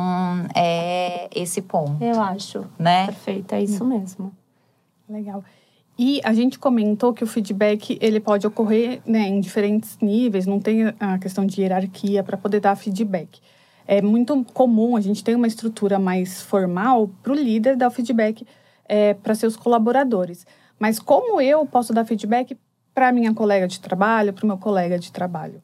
é 0.54 1.28
esse 1.34 1.60
ponto. 1.62 2.02
Eu 2.02 2.20
acho. 2.20 2.64
Né? 2.78 3.06
Perfeito, 3.06 3.54
é 3.54 3.62
isso 3.62 3.84
mesmo. 3.84 4.32
Legal. 5.08 5.42
E 5.96 6.20
a 6.24 6.32
gente 6.32 6.58
comentou 6.58 7.12
que 7.14 7.22
o 7.22 7.26
feedback 7.26 7.96
ele 8.00 8.18
pode 8.18 8.46
ocorrer 8.46 9.00
né, 9.06 9.28
em 9.28 9.40
diferentes 9.40 9.96
níveis, 10.00 10.44
não 10.44 10.58
tem 10.58 10.92
a 10.98 11.18
questão 11.18 11.46
de 11.46 11.60
hierarquia 11.60 12.22
para 12.24 12.36
poder 12.36 12.60
dar 12.60 12.74
feedback. 12.74 13.40
É 13.86 14.02
muito 14.02 14.44
comum, 14.52 14.96
a 14.96 15.00
gente 15.00 15.22
tem 15.22 15.34
uma 15.34 15.46
estrutura 15.46 15.98
mais 15.98 16.42
formal 16.42 17.08
para 17.22 17.32
o 17.32 17.34
líder 17.34 17.76
dar 17.76 17.88
o 17.88 17.90
feedback 17.90 18.44
é, 18.86 19.14
para 19.14 19.34
seus 19.34 19.56
colaboradores. 19.56 20.46
Mas 20.78 20.98
como 20.98 21.40
eu 21.40 21.64
posso 21.64 21.92
dar 21.92 22.04
feedback 22.04 22.58
para 22.92 23.12
minha 23.12 23.32
colega 23.32 23.68
de 23.68 23.78
trabalho, 23.78 24.32
para 24.32 24.44
o 24.44 24.48
meu 24.48 24.58
colega 24.58 24.98
de 24.98 25.12
trabalho? 25.12 25.62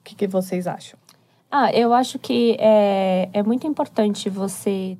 O 0.00 0.04
que, 0.04 0.14
que, 0.14 0.26
vocês 0.26 0.66
acham? 0.66 0.98
Ah, 1.50 1.72
eu 1.72 1.92
acho 1.92 2.18
que 2.18 2.56
é, 2.58 3.28
é 3.32 3.42
muito 3.42 3.66
importante 3.66 4.30
você 4.30 4.96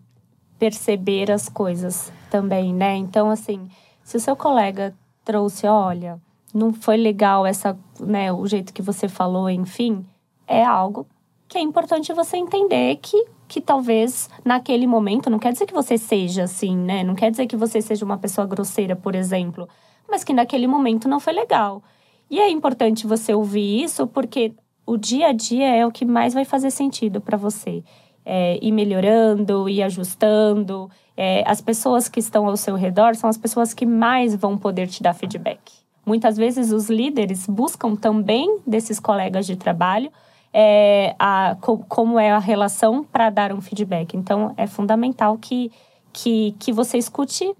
perceber 0.59 1.31
as 1.31 1.49
coisas 1.49 2.13
também, 2.31 2.73
né? 2.73 2.97
Então, 2.97 3.31
assim, 3.31 3.69
se 4.05 4.17
o 4.17 4.21
seu 4.21 4.37
colega 4.37 4.95
trouxe, 5.25 5.67
olha, 5.67 6.21
não 6.53 6.73
foi 6.73 6.97
legal 6.97 7.45
essa, 7.45 7.77
né, 7.99 8.33
o 8.33 8.47
jeito 8.47 8.73
que 8.73 8.83
você 8.83 9.09
falou, 9.09 9.51
enfim, 9.51 10.07
é 10.47 10.65
algo 10.65 11.07
que 11.49 11.59
é 11.59 11.61
importante 11.61 12.13
você 12.13 12.37
entender 12.37 12.97
que 12.97 13.27
que 13.47 13.61
talvez 13.61 14.29
naquele 14.45 14.87
momento, 14.87 15.31
não 15.31 15.39
quer 15.39 15.53
dizer 15.53 15.67
que 15.67 15.75
você 15.75 15.99
seja 15.99 16.45
assim, 16.45 16.77
né? 16.77 17.05
Não 17.05 17.15
quer 17.15 17.31
dizer 17.31 17.47
que 17.47 17.57
você 17.57 17.81
seja 17.81 18.05
uma 18.05 18.19
pessoa 18.19 18.47
grosseira, 18.47 18.97
por 18.97 19.15
exemplo, 19.15 19.69
mas 20.09 20.25
que 20.25 20.33
naquele 20.33 20.67
momento 20.67 21.09
não 21.09 21.21
foi 21.21 21.33
legal. 21.33 21.83
E 22.31 22.41
é 22.41 22.51
importante 22.51 23.07
você 23.07 23.35
ouvir 23.35 23.83
isso 23.83 24.07
porque 24.07 24.53
o 24.87 24.97
dia 24.97 25.29
a 25.29 25.33
dia 25.33 25.69
é 25.69 25.87
o 25.87 25.93
que 25.93 26.05
mais 26.05 26.35
vai 26.35 26.45
fazer 26.45 26.71
sentido 26.71 27.21
para 27.21 27.37
você. 27.37 27.83
É, 28.27 28.59
ir 28.63 28.73
melhorando, 28.73 29.69
ir 29.69 29.83
ajustando 29.83 30.91
é, 31.17 31.45
as 31.47 31.61
pessoas 31.61 32.09
que 32.09 32.19
estão 32.19 32.47
ao 32.47 32.57
seu 32.57 32.75
redor 32.75 33.15
são 33.15 33.31
as 33.31 33.37
pessoas 33.37 33.73
que 33.73 33.87
mais 33.87 34.35
vão 34.35 34.59
poder 34.59 34.89
te 34.89 35.03
dar 35.03 35.15
feedback. 35.15 35.61
Muitas 36.05 36.37
vezes 36.37 36.73
os 36.73 36.91
líderes 36.91 37.47
buscam 37.47 37.95
também 37.95 38.59
desses 38.67 39.01
colegas 39.01 39.47
de 39.47 39.57
trabalho 39.57 40.11
é, 40.53 41.15
a, 41.19 41.57
co, 41.61 41.79
como 41.89 42.19
é 42.19 42.31
a 42.31 42.39
relação 42.39 43.05
para 43.05 43.31
dar 43.31 43.53
um 43.53 43.61
feedback. 43.61 44.17
Então, 44.17 44.53
é 44.57 44.67
fundamental 44.67 45.39
que, 45.39 45.71
que, 46.13 46.55
que 46.59 46.73
você 46.73 46.99
escute. 46.99 47.55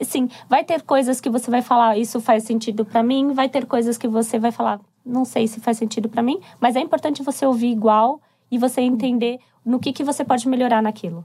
Sim, 0.00 0.28
vai 0.48 0.62
ter 0.62 0.82
coisas 0.82 1.20
que 1.20 1.28
você 1.28 1.50
vai 1.50 1.60
falar, 1.60 1.98
isso 1.98 2.20
faz 2.20 2.44
sentido 2.44 2.84
para 2.84 3.02
mim, 3.02 3.32
vai 3.32 3.48
ter 3.48 3.66
coisas 3.66 3.98
que 3.98 4.06
você 4.06 4.38
vai 4.38 4.52
falar, 4.52 4.78
não 5.04 5.24
sei 5.24 5.48
se 5.48 5.58
faz 5.58 5.76
sentido 5.76 6.08
para 6.08 6.22
mim, 6.22 6.38
mas 6.60 6.76
é 6.76 6.80
importante 6.80 7.20
você 7.20 7.44
ouvir 7.44 7.72
igual 7.72 8.20
e 8.48 8.58
você 8.58 8.80
entender 8.80 9.40
no 9.68 9.78
que, 9.78 9.92
que 9.92 10.02
você 10.02 10.24
pode 10.24 10.48
melhorar 10.48 10.82
naquilo. 10.82 11.22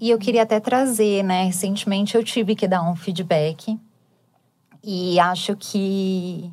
E 0.00 0.08
eu 0.08 0.18
queria 0.18 0.44
até 0.44 0.60
trazer, 0.60 1.24
né? 1.24 1.44
Recentemente 1.44 2.14
eu 2.14 2.22
tive 2.22 2.54
que 2.54 2.68
dar 2.68 2.88
um 2.88 2.94
feedback. 2.94 3.76
E 4.84 5.18
acho 5.18 5.56
que, 5.56 6.48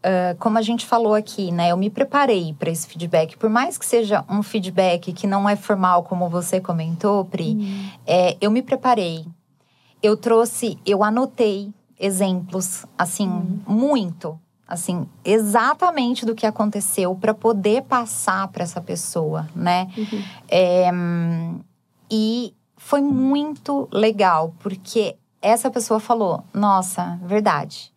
uh, 0.00 0.36
como 0.40 0.58
a 0.58 0.62
gente 0.62 0.84
falou 0.84 1.14
aqui, 1.14 1.52
né? 1.52 1.70
Eu 1.70 1.76
me 1.76 1.88
preparei 1.88 2.52
para 2.54 2.68
esse 2.68 2.88
feedback. 2.88 3.36
Por 3.36 3.48
mais 3.48 3.78
que 3.78 3.86
seja 3.86 4.24
um 4.28 4.42
feedback 4.42 5.12
que 5.12 5.26
não 5.26 5.48
é 5.48 5.54
formal, 5.54 6.02
como 6.02 6.28
você 6.28 6.60
comentou, 6.60 7.24
Pri, 7.24 7.54
hum. 7.54 7.90
é, 8.04 8.36
eu 8.40 8.50
me 8.50 8.62
preparei. 8.62 9.24
Eu 10.02 10.16
trouxe, 10.16 10.78
eu 10.84 11.04
anotei 11.04 11.72
exemplos, 11.98 12.84
assim, 12.98 13.28
hum. 13.28 13.60
muito 13.68 14.38
assim, 14.66 15.08
exatamente 15.24 16.26
do 16.26 16.34
que 16.34 16.46
aconteceu 16.46 17.14
para 17.14 17.32
poder 17.32 17.82
passar 17.82 18.48
para 18.48 18.64
essa 18.64 18.80
pessoa, 18.80 19.48
né? 19.54 19.88
Uhum. 19.96 20.22
É, 20.48 20.90
e 22.10 22.54
foi 22.76 23.00
muito 23.00 23.88
legal, 23.92 24.54
porque 24.60 25.16
essa 25.40 25.70
pessoa 25.70 26.00
falou: 26.00 26.44
Nossa, 26.52 27.18
verdade, 27.22 27.92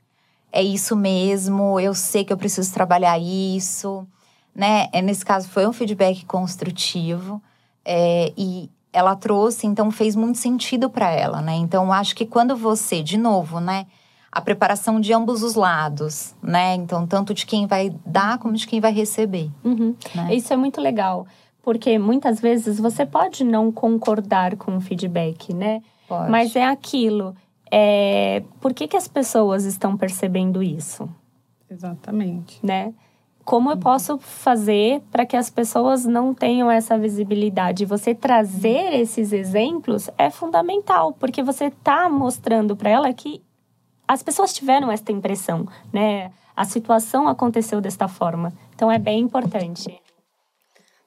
é 0.52 0.62
isso 0.62 0.96
mesmo, 0.96 1.80
eu 1.80 1.94
sei 1.94 2.24
que 2.24 2.34
eu 2.34 2.38
preciso 2.38 2.72
trabalhar 2.74 3.20
isso, 3.20 4.08
né? 4.54 4.88
É, 4.92 5.02
nesse 5.02 5.26
caso, 5.26 5.48
foi 5.50 5.68
um 5.68 5.74
feedback 5.74 6.26
construtivo 6.26 7.42
é, 7.84 8.32
e 8.38 8.70
ela 8.92 9.16
trouxe, 9.16 9.68
então 9.68 9.92
fez 9.92 10.16
muito 10.16 10.38
sentido 10.38 10.90
para 10.90 11.12
ela, 11.12 11.42
né? 11.42 11.56
Então, 11.56 11.92
acho 11.94 12.16
que 12.16 12.26
quando 12.26 12.56
você, 12.56 13.04
de 13.04 13.18
novo, 13.18 13.60
né? 13.60 13.86
A 14.32 14.42
preparação 14.42 15.00
de 15.00 15.12
ambos 15.12 15.42
os 15.42 15.56
lados, 15.56 16.36
né? 16.42 16.76
Então, 16.76 17.08
tanto 17.08 17.34
de 17.34 17.46
quem 17.46 17.66
vai 17.66 17.92
dar 18.06 18.38
como 18.38 18.56
de 18.56 18.68
quem 18.68 18.80
vai 18.80 18.92
receber. 18.92 19.50
Uhum. 19.64 19.96
Né? 20.14 20.36
Isso 20.36 20.54
é 20.54 20.56
muito 20.56 20.80
legal 20.80 21.26
porque 21.62 22.00
muitas 22.00 22.40
vezes 22.40 22.80
você 22.80 23.06
pode 23.06 23.44
não 23.44 23.72
concordar 23.72 24.56
com 24.56 24.78
o 24.78 24.82
feedback, 24.82 25.54
né? 25.54 25.84
Pode. 26.08 26.32
Mas 26.32 26.56
é 26.56 26.66
aquilo. 26.66 27.36
É... 27.72 28.42
Por 28.60 28.74
que, 28.74 28.88
que 28.88 28.98
as 28.98 29.08
pessoas 29.08 29.66
estão 29.66 29.96
percebendo 29.96 30.64
isso? 30.64 31.08
Exatamente. 31.70 32.60
Né? 32.66 32.94
Como 33.46 33.70
eu 33.70 33.76
uhum. 33.76 33.80
posso 33.80 34.18
fazer 34.18 35.02
para 35.12 35.26
que 35.26 35.38
as 35.38 35.50
pessoas 35.50 36.06
não 36.06 36.34
tenham 36.34 36.72
essa 36.72 36.98
visibilidade? 36.98 37.86
Você 37.86 38.16
trazer 38.16 39.00
esses 39.00 39.32
exemplos 39.32 40.10
é 40.18 40.30
fundamental, 40.30 41.14
porque 41.14 41.44
você 41.44 41.66
está 41.66 42.10
mostrando 42.10 42.76
para 42.76 42.90
ela 42.90 43.14
que 43.14 43.44
as 44.10 44.24
pessoas 44.24 44.52
tiveram 44.52 44.92
essa 44.92 45.12
impressão, 45.12 45.68
né? 45.94 46.32
A 46.56 46.66
situação 46.66 47.28
aconteceu 47.28 47.80
desta 47.80 48.08
forma. 48.08 48.52
Então 48.74 48.92
é 48.92 48.98
bem 48.98 49.20
importante. 49.20 50.02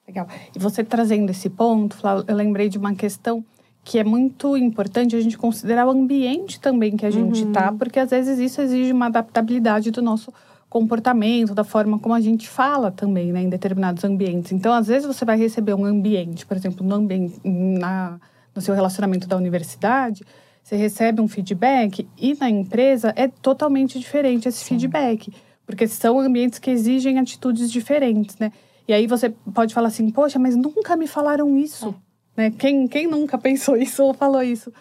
Legal. 0.07 0.29
E 0.55 0.59
você 0.59 0.85
trazendo 0.85 1.31
esse 1.31 1.51
ponto, 1.51 1.97
eu 2.29 2.37
lembrei 2.37 2.69
de 2.69 2.79
uma 2.79 2.95
questão 2.95 3.45
que 3.83 3.99
é 3.99 4.05
muito 4.05 4.57
importante 4.57 5.17
a 5.17 5.21
gente 5.21 5.37
considerar 5.37 5.85
o 5.85 5.91
ambiente 5.91 6.61
também 6.61 6.97
que 6.97 7.05
a 7.05 7.11
gente 7.11 7.43
está, 7.43 7.73
uhum. 7.73 7.79
porque 7.79 7.99
às 7.99 8.11
vezes 8.11 8.39
isso 8.39 8.61
exige 8.61 8.93
uma 8.93 9.07
adaptabilidade 9.07 9.91
do 9.91 10.01
nosso 10.01 10.33
comportamento, 10.71 11.57
da 11.57 11.65
forma 11.65 11.99
como 11.99 12.15
a 12.15 12.21
gente 12.21 12.49
fala 12.49 12.93
também, 12.93 13.33
né, 13.33 13.43
em 13.43 13.49
determinados 13.49 14.05
ambientes. 14.05 14.53
Então, 14.53 14.73
às 14.73 14.87
vezes 14.87 15.05
você 15.05 15.25
vai 15.25 15.37
receber 15.37 15.75
um 15.75 15.85
ambiente, 15.85 16.47
por 16.47 16.57
exemplo, 16.57 16.87
no 16.87 16.95
ambiente 16.95 17.41
na 17.45 18.21
no 18.55 18.61
seu 18.61 18.75
relacionamento 18.75 19.27
da 19.27 19.37
universidade, 19.37 20.23
você 20.63 20.77
recebe 20.77 21.21
um 21.21 21.29
feedback 21.29 22.09
e 22.17 22.35
na 22.35 22.49
empresa 22.49 23.13
é 23.17 23.29
totalmente 23.29 23.99
diferente 23.99 24.49
esse 24.49 24.59
Sim. 24.59 24.75
feedback, 24.75 25.33
porque 25.67 25.87
são 25.89 26.21
ambientes 26.21 26.59
que 26.59 26.71
exigem 26.71 27.19
atitudes 27.19 27.71
diferentes, 27.71 28.39
né? 28.39 28.53
E 28.87 28.93
aí 28.93 29.07
você 29.07 29.31
pode 29.55 29.75
falar 29.75 29.89
assim, 29.89 30.11
poxa, 30.11 30.39
mas 30.39 30.57
nunca 30.57 30.97
me 30.97 31.07
falaram 31.07 31.57
isso. 31.57 31.95
É. 32.37 32.43
Né? 32.43 32.51
Quem, 32.51 32.87
quem 32.87 33.07
nunca 33.07 33.39
pensou 33.39 33.77
isso 33.79 34.03
ou 34.05 34.15
falou 34.15 34.43
isso 34.43 34.73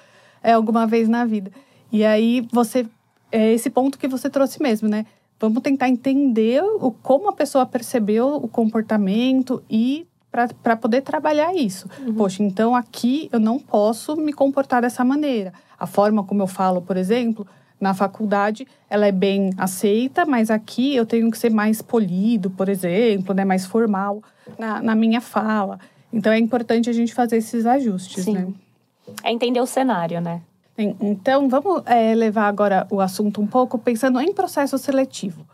é, 0.44 0.54
alguma 0.54 0.86
vez 0.88 1.08
na 1.08 1.26
vida? 1.26 1.52
E 1.91 2.06
aí 2.06 2.48
você. 2.52 2.86
É 3.34 3.54
esse 3.54 3.70
ponto 3.70 3.98
que 3.98 4.10
você 4.10 4.30
trouxe 4.30 4.62
mesmo, 4.62 4.89
né? 4.89 5.06
Vamos 5.39 5.63
tentar 5.63 5.88
entender 5.88 6.62
o, 6.62 6.91
como 6.91 7.30
a 7.30 7.34
pessoa 7.34 7.65
percebeu 7.65 8.36
o 8.36 8.48
comportamento 8.48 9.63
e 9.70 10.06
para 10.32 10.78
poder 10.78 11.02
trabalhar 11.02 11.54
isso. 11.54 11.89
Uhum. 12.00 12.13
Poxa, 12.13 12.41
então 12.41 12.76
aqui 12.76 13.30
eu 13.32 13.39
não 13.39 13.60
posso 13.60 14.15
me 14.15 14.32
comportar 14.32 14.82
dessa 14.82 15.04
maneira. 15.04 15.54
A 15.78 15.86
forma 15.86 16.24
como 16.24 16.41
eu 16.41 16.48
falo, 16.48 16.82
por 16.82 16.96
exemplo, 16.96 17.46
na 17.80 17.94
faculdade 17.94 18.65
ela 18.89 19.06
é 19.06 19.12
bem 19.12 19.52
aceita, 19.58 20.26
mas 20.26 20.50
aqui 20.50 20.96
eu 20.96 21.06
tenho 21.06 21.30
que 21.30 21.38
ser 21.38 21.52
mais 21.52 21.82
polido, 21.82 22.50
por 22.50 22.70
exemplo, 22.70 23.36
né, 23.36 23.44
mais 23.44 23.65
formal 23.65 24.24
na, 24.58 24.82
na 24.82 24.96
minha 24.96 25.20
fala. 25.20 25.80
Então 26.13 26.32
é 26.32 26.38
importante 26.38 26.89
a 26.89 26.94
gente 26.94 27.13
fazer 27.13 27.38
esses 27.38 27.65
ajustes, 27.65 28.26
Sim. 28.26 28.34
né? 28.34 28.48
É 29.24 29.32
entender 29.32 29.60
o 29.60 29.65
cenário, 29.65 30.22
né? 30.22 30.41
Então 30.78 31.50
vamos 31.50 31.84
é, 31.86 32.15
levar 32.15 32.48
agora 32.48 32.88
o 32.89 33.02
assunto 33.02 33.41
um 33.41 33.48
pouco 33.48 33.78
pensando 33.78 34.20
em 34.20 34.34
processo 34.34 34.78
seletivo. 34.78 35.46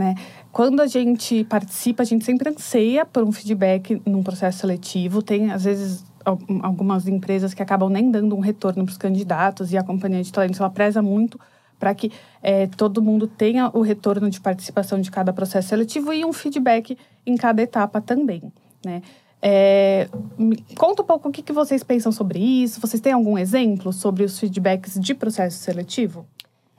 Né? 0.00 0.14
Quando 0.50 0.80
a 0.80 0.86
gente 0.86 1.44
participa, 1.44 2.02
a 2.02 2.06
gente 2.06 2.24
sempre 2.24 2.48
anseia 2.48 3.04
por 3.04 3.22
um 3.22 3.30
feedback 3.30 4.00
num 4.06 4.22
processo 4.22 4.60
seletivo. 4.60 5.20
Tem, 5.20 5.50
às 5.52 5.64
vezes, 5.64 6.02
algumas 6.62 7.06
empresas 7.06 7.52
que 7.52 7.62
acabam 7.62 7.90
nem 7.90 8.10
dando 8.10 8.34
um 8.34 8.40
retorno 8.40 8.82
para 8.82 8.92
os 8.92 8.96
candidatos 8.96 9.74
e 9.74 9.76
a 9.76 9.82
companhia 9.82 10.22
de 10.22 10.32
talentos 10.32 10.58
ela 10.58 10.70
preza 10.70 11.02
muito 11.02 11.38
para 11.78 11.94
que 11.94 12.10
é, 12.42 12.66
todo 12.66 13.02
mundo 13.02 13.26
tenha 13.26 13.70
o 13.74 13.82
retorno 13.82 14.30
de 14.30 14.40
participação 14.40 14.98
de 14.98 15.10
cada 15.10 15.34
processo 15.34 15.68
seletivo 15.68 16.14
e 16.14 16.24
um 16.24 16.32
feedback 16.32 16.96
em 17.26 17.36
cada 17.36 17.60
etapa 17.60 18.00
também, 18.00 18.50
né? 18.82 19.02
É, 19.42 20.08
conta 20.78 21.02
um 21.02 21.06
pouco 21.06 21.28
o 21.28 21.32
que, 21.32 21.42
que 21.42 21.52
vocês 21.52 21.82
pensam 21.82 22.12
sobre 22.12 22.38
isso. 22.38 22.80
Vocês 22.80 23.00
têm 23.00 23.12
algum 23.12 23.36
exemplo 23.38 23.92
sobre 23.92 24.24
os 24.24 24.38
feedbacks 24.38 24.98
de 24.98 25.14
processo 25.14 25.58
seletivo? 25.58 26.26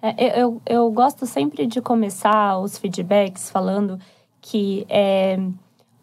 É, 0.01 0.41
eu, 0.41 0.61
eu 0.65 0.91
gosto 0.91 1.25
sempre 1.25 1.67
de 1.67 1.79
começar 1.81 2.57
os 2.57 2.77
feedbacks 2.77 3.49
falando 3.49 3.99
que 4.41 4.85
é, 4.89 5.39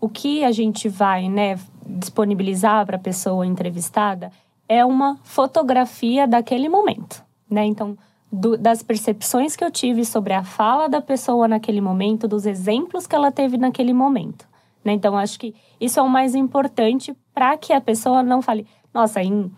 o 0.01 0.09
que 0.09 0.45
a 0.45 0.53
gente 0.53 0.89
vai 0.89 1.29
né, 1.29 1.59
disponibilizar 1.85 2.87
para 2.87 2.97
a 2.97 3.01
pessoa 3.01 3.45
entrevistada 3.45 4.31
é 4.69 4.85
uma 4.85 5.17
fotografia 5.25 6.29
daquele 6.29 6.69
momento. 6.69 7.25
Né? 7.51 7.65
Então, 7.65 7.97
do, 8.31 8.57
das 8.57 8.83
percepções 8.83 9.57
que 9.57 9.65
eu 9.65 9.71
tive 9.71 10.05
sobre 10.05 10.35
a 10.35 10.45
fala 10.45 10.89
da 10.89 11.01
pessoa 11.01 11.49
naquele 11.49 11.81
momento, 11.81 12.29
dos 12.29 12.47
exemplos 12.47 13.07
que 13.07 13.17
ela 13.17 13.33
teve 13.33 13.57
naquele 13.57 13.93
momento. 13.93 14.47
Né? 14.85 14.93
Então, 14.93 15.17
acho 15.17 15.41
que 15.41 15.55
isso 15.81 15.99
é 15.99 16.03
o 16.03 16.09
mais 16.09 16.35
importante 16.35 17.17
para 17.35 17.57
que 17.57 17.73
a 17.73 17.81
pessoa 17.81 18.23
não 18.23 18.43
fale, 18.43 18.67
nossa, 18.93 19.23
em 19.23 19.51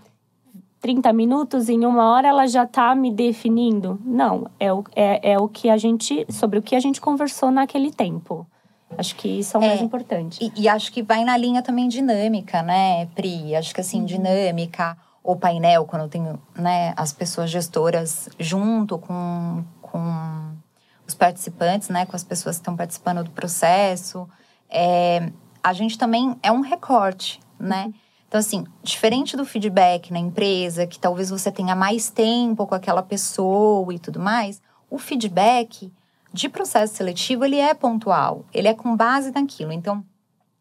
30 0.81 1.13
minutos, 1.13 1.69
em 1.69 1.85
uma 1.85 2.11
hora 2.11 2.29
ela 2.29 2.47
já 2.47 2.65
está 2.65 2.95
me 2.95 3.13
definindo. 3.13 4.01
Não, 4.05 4.47
é 4.59 4.73
o, 4.73 4.83
é, 4.97 5.33
é 5.33 5.39
o 5.39 5.49
que 5.49 5.69
a 5.69 5.77
gente, 5.77 6.27
sobre 6.31 6.59
o 6.59 6.63
que 6.63 6.75
a 6.75 6.81
gente 6.81 7.01
conversou 7.01 7.51
naquele 7.51 7.93
tempo. 7.93 8.47
Acho 8.97 9.15
que 9.15 9.29
isso 9.29 9.57
é 9.57 9.61
o 9.61 9.63
é, 9.63 9.69
mais 9.69 9.83
importante. 9.83 10.39
E, 10.43 10.63
e, 10.63 10.69
acho 10.69 10.91
que 10.93 11.03
vai 11.03 11.25
na 11.25 11.37
linha 11.37 11.63
também 11.63 11.89
dinâmica, 11.89 12.63
né, 12.63 13.07
Pri? 13.15 13.55
Acho 13.55 13.75
que 13.75 13.81
assim, 13.81 14.01
uhum. 14.01 14.07
dinâmica 14.07 14.97
o 15.23 15.37
painel, 15.37 15.85
quando 15.85 16.03
eu 16.03 16.09
tenho 16.09 16.41
né, 16.57 16.95
as 16.97 17.13
pessoas 17.13 17.51
gestoras 17.51 18.29
junto 18.39 18.99
com, 18.99 19.63
com 19.83 20.55
os 21.07 21.15
participantes, 21.15 21.89
né, 21.89 22.07
com 22.07 22.17
as 22.17 22.25
pessoas 22.25 22.57
que 22.57 22.63
estão 22.63 22.75
participando 22.75 23.23
do 23.23 23.31
processo, 23.31 24.29
é, 24.69 25.31
a 25.63 25.73
gente 25.73 25.99
também 25.99 26.37
é 26.43 26.51
um 26.51 26.61
recorte, 26.61 27.39
né? 27.59 27.87
Uhum. 27.87 27.95
Então, 28.31 28.39
assim, 28.39 28.65
diferente 28.81 29.37
do 29.37 29.45
feedback 29.45 30.13
na 30.13 30.21
empresa, 30.21 30.87
que 30.87 31.01
talvez 31.01 31.31
você 31.31 31.51
tenha 31.51 31.75
mais 31.75 32.11
tempo 32.11 32.65
com 32.65 32.77
aquela 32.77 33.03
pessoa 33.03 33.93
e 33.93 33.99
tudo 33.99 34.21
mais, 34.21 34.63
o 34.89 34.99
feedback 34.99 35.93
de 36.33 36.49
processo 36.49 36.95
seletivo, 36.95 37.45
ele 37.45 37.57
é 37.57 37.75
pontual, 37.75 38.45
ele 38.55 38.69
é 38.69 38.73
com 38.73 38.97
base 38.97 39.33
naquilo. 39.33 39.73
Então, 39.73 40.05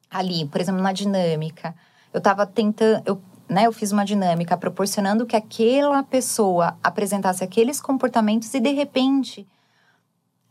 ali, 0.10 0.48
por 0.48 0.60
exemplo, 0.60 0.82
na 0.82 0.92
dinâmica, 0.92 1.76
eu 2.12 2.18
estava 2.18 2.44
tentando, 2.44 3.04
eu 3.06 3.22
né, 3.48 3.68
eu 3.68 3.72
fiz 3.72 3.92
uma 3.92 4.04
dinâmica 4.04 4.58
proporcionando 4.58 5.28
que 5.28 5.36
aquela 5.36 6.02
pessoa 6.02 6.76
apresentasse 6.84 7.44
aqueles 7.44 7.80
comportamentos 7.80 8.52
e 8.52 8.60
de 8.60 8.72
repente 8.72 9.48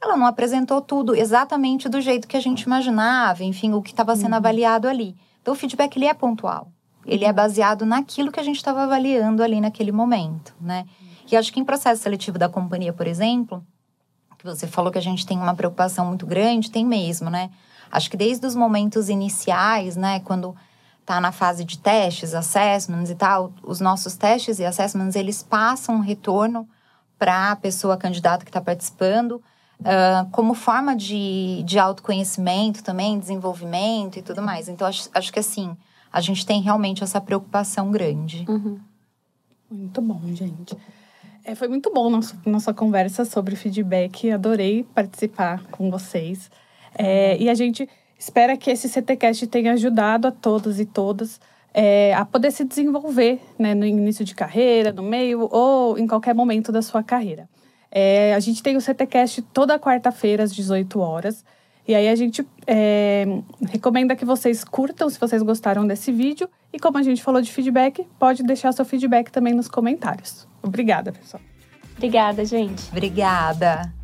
ela 0.01 0.17
não 0.17 0.27
apresentou 0.27 0.81
tudo 0.81 1.17
exatamente 1.17 1.89
do 1.89 2.01
jeito 2.01 2.29
que 2.29 2.37
a 2.37 2.41
gente 2.41 2.63
imaginava, 2.63 3.43
enfim, 3.43 3.73
o 3.73 3.83
que 3.83 3.91
estava 3.91 4.15
sendo 4.15 4.31
uhum. 4.31 4.39
avaliado 4.39 4.87
ali. 4.87 5.17
Então 5.43 5.55
o 5.55 5.57
feedback 5.57 5.97
ele 5.97 6.07
é 6.07 6.15
pontual. 6.15 6.71
Ele 7.07 7.25
é 7.25 7.33
baseado 7.33 7.87
naquilo 7.87 8.31
que 8.31 8.41
a 8.41 8.43
gente 8.43 8.57
estava 8.57 8.83
avaliando 8.83 9.43
ali 9.43 9.61
naquele 9.61 9.93
momento, 9.93 10.55
né? 10.61 10.85
E 11.31 11.37
acho 11.37 11.53
que 11.53 11.61
em 11.61 11.65
processo 11.65 12.03
seletivo 12.03 12.39
da 12.39 12.49
companhia, 12.49 12.93
por 12.93 13.07
exemplo, 13.07 13.65
que 14.39 14.45
você 14.45 14.67
falou 14.67 14.93
que 14.93 14.99
a 14.99 15.03
gente 15.03 15.27
tem 15.27 15.37
uma 15.37 15.55
preocupação 15.55 16.07
muito 16.07 16.25
grande, 16.25 16.71
tem 16.71 16.87
mesmo, 16.87 17.29
né? 17.29 17.51
Acho 17.91 18.09
que 18.09 18.17
desde 18.17 18.47
os 18.47 18.55
momentos 18.55 19.09
iniciais, 19.09 19.97
né, 19.97 20.21
quando 20.21 20.55
está 21.01 21.21
na 21.21 21.33
fase 21.33 21.65
de 21.65 21.79
testes, 21.79 22.35
assessments 22.35 23.11
e 23.11 23.15
tal, 23.15 23.53
os 23.63 23.81
nossos 23.81 24.15
testes 24.15 24.59
e 24.59 24.65
assessments, 24.65 25.17
eles 25.17 25.43
passam 25.43 25.97
um 25.97 26.01
retorno 26.01 26.69
para 27.19 27.51
a 27.51 27.57
pessoa 27.57 27.97
candidata 27.97 28.45
que 28.45 28.51
está 28.51 28.61
participando, 28.61 29.43
uh, 29.81 30.31
como 30.31 30.55
forma 30.55 30.95
de, 30.95 31.63
de 31.65 31.79
autoconhecimento 31.79 32.85
também, 32.85 33.19
desenvolvimento 33.19 34.19
e 34.19 34.23
tudo 34.23 34.43
mais. 34.43 34.69
Então, 34.69 34.87
acho, 34.87 35.09
acho 35.13 35.33
que 35.33 35.41
assim, 35.41 35.77
a 36.13 36.21
gente 36.21 36.45
tem 36.45 36.61
realmente 36.61 37.03
essa 37.03 37.21
preocupação 37.21 37.91
grande. 37.91 38.45
Uhum. 38.49 38.79
Muito 39.71 40.01
bom, 40.01 40.21
gente. 40.35 40.77
É, 41.45 41.55
foi 41.55 41.69
muito 41.69 41.93
bom 41.93 42.11
nosso, 42.11 42.37
nossa 42.45 42.75
conversa 42.75 43.25
sobre 43.25 43.57
feedback. 43.57 44.31
Adorei 44.31 44.85
participar 44.95 45.63
com 45.71 45.91
vocês. 45.91 46.51
É, 46.97 47.37
e 47.39 47.49
a 47.49 47.55
gente 47.55 47.89
espera 48.19 48.57
que 48.57 48.71
esse 48.71 48.89
CTCast 48.89 49.47
tenha 49.47 49.73
ajudado 49.73 50.29
a 50.29 50.31
todos 50.31 50.81
e 50.81 50.85
todas 50.85 51.41
é, 51.73 52.13
a 52.15 52.25
poder 52.25 52.51
se 52.51 52.65
desenvolver 52.65 53.41
né, 53.59 53.75
no 53.75 53.87
início 53.87 54.25
de 54.25 54.35
carreira, 54.35 54.93
no 54.93 55.03
meio 55.03 55.49
ou 55.51 55.99
em 55.99 56.07
qualquer 56.07 56.35
momento 56.35 56.73
da 56.73 56.83
sua 56.83 57.03
carreira. 57.03 57.49
É, 57.91 58.35
a 58.35 58.41
gente 58.41 58.63
tem 58.63 58.77
o 58.77 58.81
CTCast 58.81 59.43
toda 59.53 59.79
quarta-feira 59.79 60.43
às 60.43 60.55
18 60.55 60.99
horas. 61.01 61.45
E 61.89 61.95
aí 61.95 62.07
a 62.07 62.15
gente 62.15 62.47
é, 62.67 63.25
recomenda 63.71 64.15
que 64.15 64.27
vocês 64.27 64.63
curtam 64.63 65.09
se 65.09 65.19
vocês 65.19 65.43
gostaram 65.43 65.87
desse 65.87 66.13
vídeo. 66.13 66.47
E 66.71 66.79
como 66.79 66.99
a 66.99 67.03
gente 67.03 67.23
falou 67.23 67.41
de 67.41 67.51
feedback, 67.51 68.07
pode 68.19 68.43
deixar 68.43 68.73
seu 68.73 68.85
feedback 68.85 69.33
também 69.33 69.55
nos 69.55 69.69
comentários. 69.69 70.47
Obrigada, 70.63 71.11
pessoal. 71.11 71.43
Obrigada, 71.97 72.45
gente. 72.45 72.91
Obrigada. 72.91 73.98